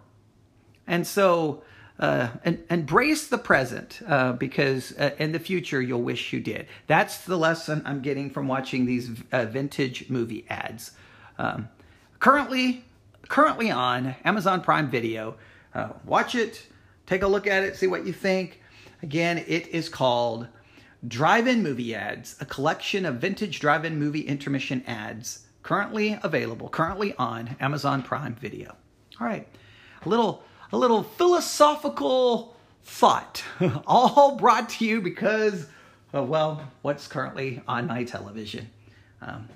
And 0.86 1.06
so 1.06 1.62
uh, 1.98 2.28
and 2.44 2.62
embrace 2.70 3.28
the 3.28 3.38
present 3.38 4.00
uh, 4.06 4.32
because 4.32 4.92
uh, 4.98 5.10
in 5.18 5.32
the 5.32 5.38
future 5.38 5.80
you'll 5.80 6.02
wish 6.02 6.32
you 6.32 6.40
did. 6.40 6.66
That's 6.86 7.24
the 7.24 7.36
lesson 7.36 7.82
I'm 7.84 8.00
getting 8.00 8.30
from 8.30 8.48
watching 8.48 8.86
these 8.86 9.10
uh, 9.32 9.46
vintage 9.46 10.10
movie 10.10 10.44
ads. 10.48 10.92
Um, 11.38 11.68
currently, 12.18 12.84
currently 13.28 13.70
on 13.70 14.14
Amazon 14.24 14.60
Prime 14.60 14.90
Video. 14.90 15.36
Uh, 15.74 15.90
watch 16.04 16.34
it, 16.34 16.66
take 17.06 17.22
a 17.22 17.26
look 17.26 17.46
at 17.46 17.62
it, 17.62 17.76
see 17.76 17.86
what 17.86 18.06
you 18.06 18.12
think. 18.12 18.60
Again, 19.02 19.44
it 19.46 19.68
is 19.68 19.88
called 19.88 20.48
Drive-In 21.06 21.62
Movie 21.62 21.94
Ads, 21.94 22.36
a 22.40 22.46
collection 22.46 23.04
of 23.04 23.16
vintage 23.16 23.60
drive-in 23.60 23.98
movie 23.98 24.22
intermission 24.22 24.82
ads. 24.86 25.46
Currently 25.62 26.18
available, 26.22 26.68
currently 26.68 27.14
on 27.18 27.56
Amazon 27.60 28.02
Prime 28.02 28.34
Video. 28.34 28.74
All 29.20 29.26
right, 29.26 29.46
a 30.04 30.08
little 30.08 30.42
a 30.72 30.76
little 30.76 31.02
philosophical 31.02 32.56
thought, 32.84 33.42
all 33.86 34.36
brought 34.36 34.68
to 34.70 34.84
you 34.84 35.00
because 35.00 35.66
of, 36.12 36.28
well, 36.28 36.62
what's 36.82 37.06
currently 37.08 37.62
on 37.66 37.86
my 37.86 38.04
television. 38.04 38.70
Um, 39.20 39.48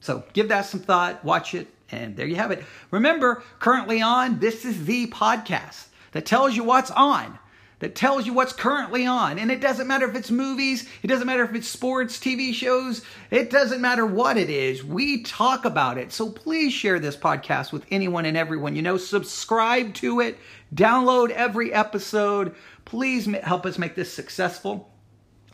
so 0.00 0.24
give 0.32 0.48
that 0.48 0.66
some 0.66 0.80
thought, 0.80 1.24
watch 1.24 1.54
it, 1.54 1.68
and 1.90 2.16
there 2.16 2.26
you 2.26 2.36
have 2.36 2.50
it. 2.50 2.64
Remember, 2.90 3.42
currently 3.58 4.02
on 4.02 4.38
This 4.38 4.64
Is 4.64 4.84
the 4.84 5.06
Podcast. 5.08 5.86
that 6.12 6.26
tells 6.26 6.54
you 6.54 6.62
what's 6.62 6.90
on 6.92 7.38
that 7.84 7.94
tells 7.94 8.24
you 8.24 8.32
what's 8.32 8.54
currently 8.54 9.04
on. 9.04 9.38
And 9.38 9.50
it 9.50 9.60
doesn't 9.60 9.86
matter 9.86 10.08
if 10.08 10.16
it's 10.16 10.30
movies, 10.30 10.88
it 11.02 11.06
doesn't 11.06 11.26
matter 11.26 11.44
if 11.44 11.54
it's 11.54 11.68
sports, 11.68 12.18
TV 12.18 12.54
shows, 12.54 13.02
it 13.30 13.50
doesn't 13.50 13.82
matter 13.82 14.06
what 14.06 14.38
it 14.38 14.48
is. 14.48 14.82
We 14.82 15.22
talk 15.22 15.66
about 15.66 15.98
it. 15.98 16.10
So 16.10 16.30
please 16.30 16.72
share 16.72 16.98
this 16.98 17.14
podcast 17.14 17.72
with 17.72 17.84
anyone 17.90 18.24
and 18.24 18.38
everyone. 18.38 18.74
You 18.74 18.80
know, 18.80 18.96
subscribe 18.96 19.92
to 19.96 20.20
it, 20.20 20.38
download 20.74 21.28
every 21.28 21.74
episode. 21.74 22.54
Please 22.86 23.26
help 23.26 23.66
us 23.66 23.76
make 23.76 23.94
this 23.94 24.10
successful. 24.10 24.90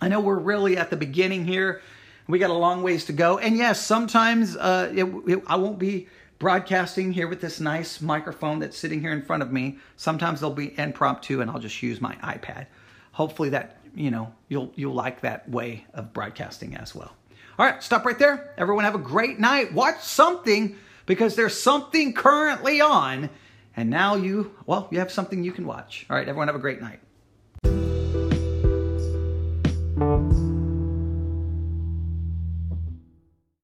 I 0.01 0.07
know 0.07 0.21
we're 0.21 0.39
really 0.39 0.77
at 0.77 0.91
the 0.91 0.97
beginning 0.97 1.45
here. 1.45 1.83
We 2.29 2.39
got 2.39 2.51
a 2.51 2.55
long 2.55 2.85
ways 2.85 3.07
to 3.07 3.13
go. 3.13 3.39
And 3.39 3.57
yes, 3.57 3.85
sometimes 3.85 4.57
uh, 4.57 4.93
it, 4.95 5.05
it, 5.27 5.43
I 5.49 5.57
won't 5.57 5.81
be 5.81 6.07
broadcasting 6.41 7.13
here 7.13 7.29
with 7.29 7.41
this 7.41 7.61
nice 7.61 8.01
microphone 8.01 8.59
that's 8.59 8.77
sitting 8.77 9.01
here 9.01 9.13
in 9.13 9.23
front 9.23 9.45
of 9.45 9.53
me. 9.53 9.79
Sometimes 9.97 10.41
they'll 10.41 10.51
be 10.51 10.77
impromptu 10.77 11.41
and 11.41 11.51
I'll 11.51 11.61
just 11.61 11.81
use 11.83 12.01
my 12.01 12.17
iPad. 12.17 12.67
Hopefully 13.13 13.51
that, 13.51 13.77
you 13.95 14.11
know, 14.11 14.33
you'll 14.49 14.73
you'll 14.75 14.95
like 14.95 15.21
that 15.21 15.49
way 15.49 15.87
of 15.95 16.13
broadcasting 16.13 16.75
as 16.77 16.95
well. 16.95 17.15
All 17.59 17.67
right, 17.67 17.81
stop 17.83 18.05
right 18.05 18.19
there. 18.19 18.55
Everyone 18.57 18.85
have 18.85 18.95
a 18.95 18.99
great 18.99 19.39
night. 19.39 19.73
Watch 19.75 20.01
something 20.03 20.77
because 21.05 21.37
there's 21.37 21.61
something 21.61 22.15
currently 22.15 22.81
on 22.81 23.29
and 23.77 23.91
now 23.91 24.17
you, 24.17 24.55
well, 24.67 24.89
you 24.91 24.99
have 24.99 25.13
something 25.13 25.45
you 25.45 25.53
can 25.53 25.67
watch. 25.67 26.07
All 26.09 26.17
right, 26.17 26.27
everyone 26.27 26.49
have 26.49 26.57
a 26.57 26.61
great 26.61 26.81
night. 26.81 27.01